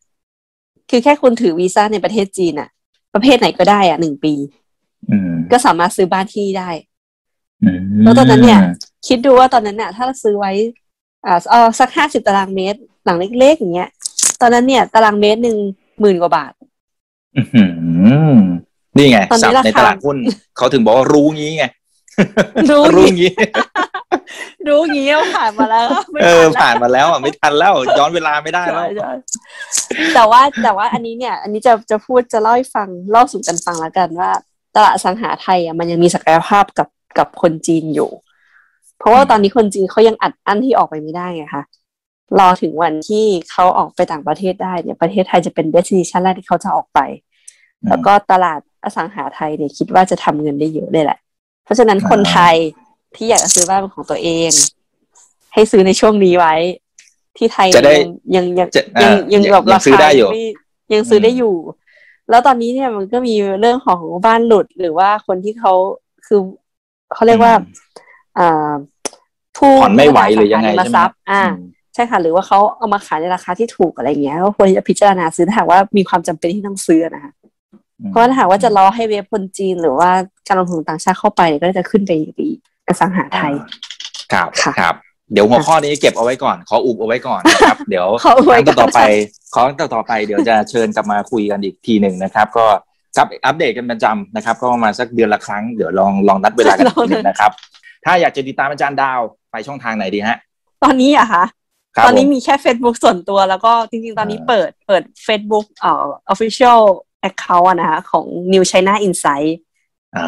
[0.89, 2.69] คือแค่คุณถือวีซ่าในประเทศจีนอะ
[3.13, 4.33] ประเภทไหนก็ได้อะหนึ่งปี
[5.51, 6.69] ก็สามารถซื้อบ้านที่ได้
[8.03, 8.59] แล้วตอนนั้นเนี่ย
[9.07, 10.51] คิดดูว่าตอนนั้นเนี่ยถ้าเราซื้อไว้
[11.25, 13.89] อ่าเอาสักห้าสิบตารางเมตร หลังเล็กๆอย่างเงี้ย
[14.41, 15.57] ตอนนั้นเนี่ย ตารางเมตรหนึ่ง
[15.99, 16.53] หมื่นกว่าบาท
[18.97, 20.17] นี่ไงสับในตลาดหุ้น
[20.57, 21.65] เขาถึงบอกว่ารู้งี้ไง
[22.71, 23.33] รู้งี้
[24.67, 25.87] รู้งี้ผ่านมาแล้ว
[26.23, 28.83] เออ ผ่านมาแล้วอะไม่ทันแล้ว ย้อนเวลาไม่ได้แล้ว
[30.15, 34.31] แต่ว่าแต่ว่าอันนี้เนี่ย อันนี้จะจะพูดจะเล่าให้ฟังเล่าสู่กันฟังแล้วกันว่า
[34.75, 36.87] ตลาดสังหาไทยอะมันยังมีศักยภาพกับ
[37.17, 38.09] กับคนจีนอยู่
[38.99, 41.63] เพราะว่าตอนนี้คนจีนเขายังอัดอั้นที่ออกไปไม่ได้ไงคะ
[42.39, 46.99] รอถึงวันที่เขาออกไปต่างประเทศได้เนี่ยประเทศไทยจะเป็นเดสติเนชันแรกที่เขาจะออกไป
[47.89, 51.19] แล้วก็ตลาดอสังหาไทยเนี่ยคิดว่าจะทำเงินได้เยอะเลยแหละ
[51.63, 52.55] เพราะฉะนั้นคนไทย
[53.15, 54.49] ที่อยากจะซื้อบ้านเป็นของตัวเอง
[55.53, 56.53] ให้ซื้อในช่วงนี้ไว้
[57.37, 57.67] ที่ไทย
[58.35, 58.67] ยังยัง
[59.03, 59.99] ยังยังแบบราคา
[60.93, 61.55] ยังซื้อได้อยู่
[62.29, 65.73] แล้วตอนนี้เนี่ยมันก็มีเรื่องของบ้านหลุดหรือว่าคนที่เขา
[66.27, 66.39] คือ
[67.13, 67.63] เขาเรียกว่าอ่า
[69.57, 70.99] ผู้ผ่อนไม่ไหวหรือยังไงใช่ไหม
[71.31, 71.43] อ่า
[71.93, 77.31] ใช่ค่ะหรือว่าเขาเอามาขายในราคาที่ถูกอะไรเงี้ยก็ควรจะพิจารณาซื้อถ้าหากว่ามีความจำเป็นที่ต้องซื้อนะคะ
[78.09, 80.09] เพราะถ้าหากว่าจะรอให้เว็บคนจีน หรือว่า
[80.47, 82.57] การลงทุนต่างชาติเข้าไปก็จะขึ้นไปอีก
[82.87, 83.53] อสังหาไทย
[84.33, 84.47] ครับ
[84.79, 84.95] ครับ
[85.33, 88.99] เดี๋ยวหัวข้อนี้เก็บเอาไว้ก่อน ขออุบเอาไว้ก่อนนะครับ เดี๋ยวครั้งต่อไป
[89.53, 92.65] ครั้งต่อไปเดี๋ยวจะเชิญกลับมาคุยกันอีกทีหนึ่งนะครับ ก็
[93.15, 97.51] ครับอัปเดตกันประจำนะครับ ก็มาสักเดือนละครั้งเดี๋ยวลองลองนัดเวลากันทีนึงนะครับ
[98.07, 99.19] ถ้าอยากจะติดตามอาจารย์ดาว
[99.51, 100.37] ไปช่องทางไหนดีฮะ
[100.83, 101.43] ตอนนี้อะคะ
[102.05, 106.81] ตอนนี้มีแค่ Facebook ส่วนตัวแล้วก็จริงๆ ตอนนี้เปิดเปิด Facebook เอ่อ official
[107.29, 109.51] account นะคะของ New China Insight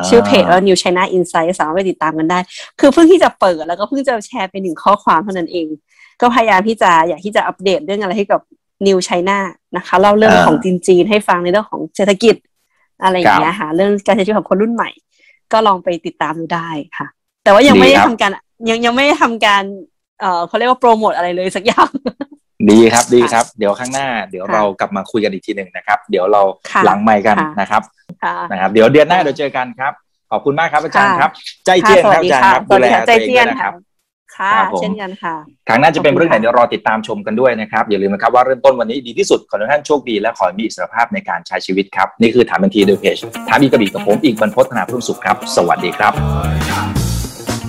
[0.07, 2.39] ชื่อเพจว่า New China Insight สามารถไปติดตามกันได้
[2.80, 5.67] คือเพิ่งที่จะเปิดแล้วก็เพิ่งจะแชร์เป็นหนึ่งข้อความเท่านั้นเอง
[6.21, 8.41] ก็พยายามที่จะอยากที่จะอัปเดตเรื่องอะไรให้กับ
[8.88, 9.38] New China
[9.75, 10.55] นะคะเล่าเรื่องของ
[10.88, 12.36] จีนๆให้ฟังในเรื่องของเศรษฐกิจ
[13.03, 14.89] อะไรอย่างเงี้ยค่ะเรื่องการใช้ชีวิตของคนรุ่นใหม่
[15.51, 17.07] ก็ลองไปติดตามดูได้ค่ะ
[17.49, 18.31] แต่ว่ายังไม่ได้ทำการ
[18.69, 19.63] ยังยังไม่ได้ทำการ
[20.19, 21.89] เอ่อเขาเรียกว่าโปรโมทอะไรเลยสักอย่าง
[22.69, 26.41] ดีครับดีครับ เดี๋ยวข้างหน้า เดี๋ยวเรากลับมาคุยกันอีกทีหนึ่งนะครับ เดี๋ยวเรา
[26.85, 27.81] หลังไมค์กันนะครับ
[28.51, 29.93] นะครับ เดี๋ยวเดือนหน้าเดี๋ยวเจอกันครับ
[30.31, 31.31] ขอบคุณมากครับอาจารย์ครับ
[31.65, 33.73] ใจเจียนครับอาจารย์ครับดูแลตัวเองนะครับ
[34.37, 35.35] ค่ะเช่นกันค่ะ
[35.67, 43.15] ครั้งหน้าจะเป็นเรื่องไหนเดี๋ยวรอติดตามชมกันด้วยนะครับ อย่าลืมนะครับว่าเริ่มต้นวันนี้ดีที่สุดขอให้ท่านโชคดีและขอมีอิสรภาพในการใช้ชีวิตครับ นี่คือถามบันทีโดยเพจ
[43.49, 47.09] ถามอีกกระบี่กับผมอีกบรรพฒนาพุ่มสุขครับ สวัสดีครับ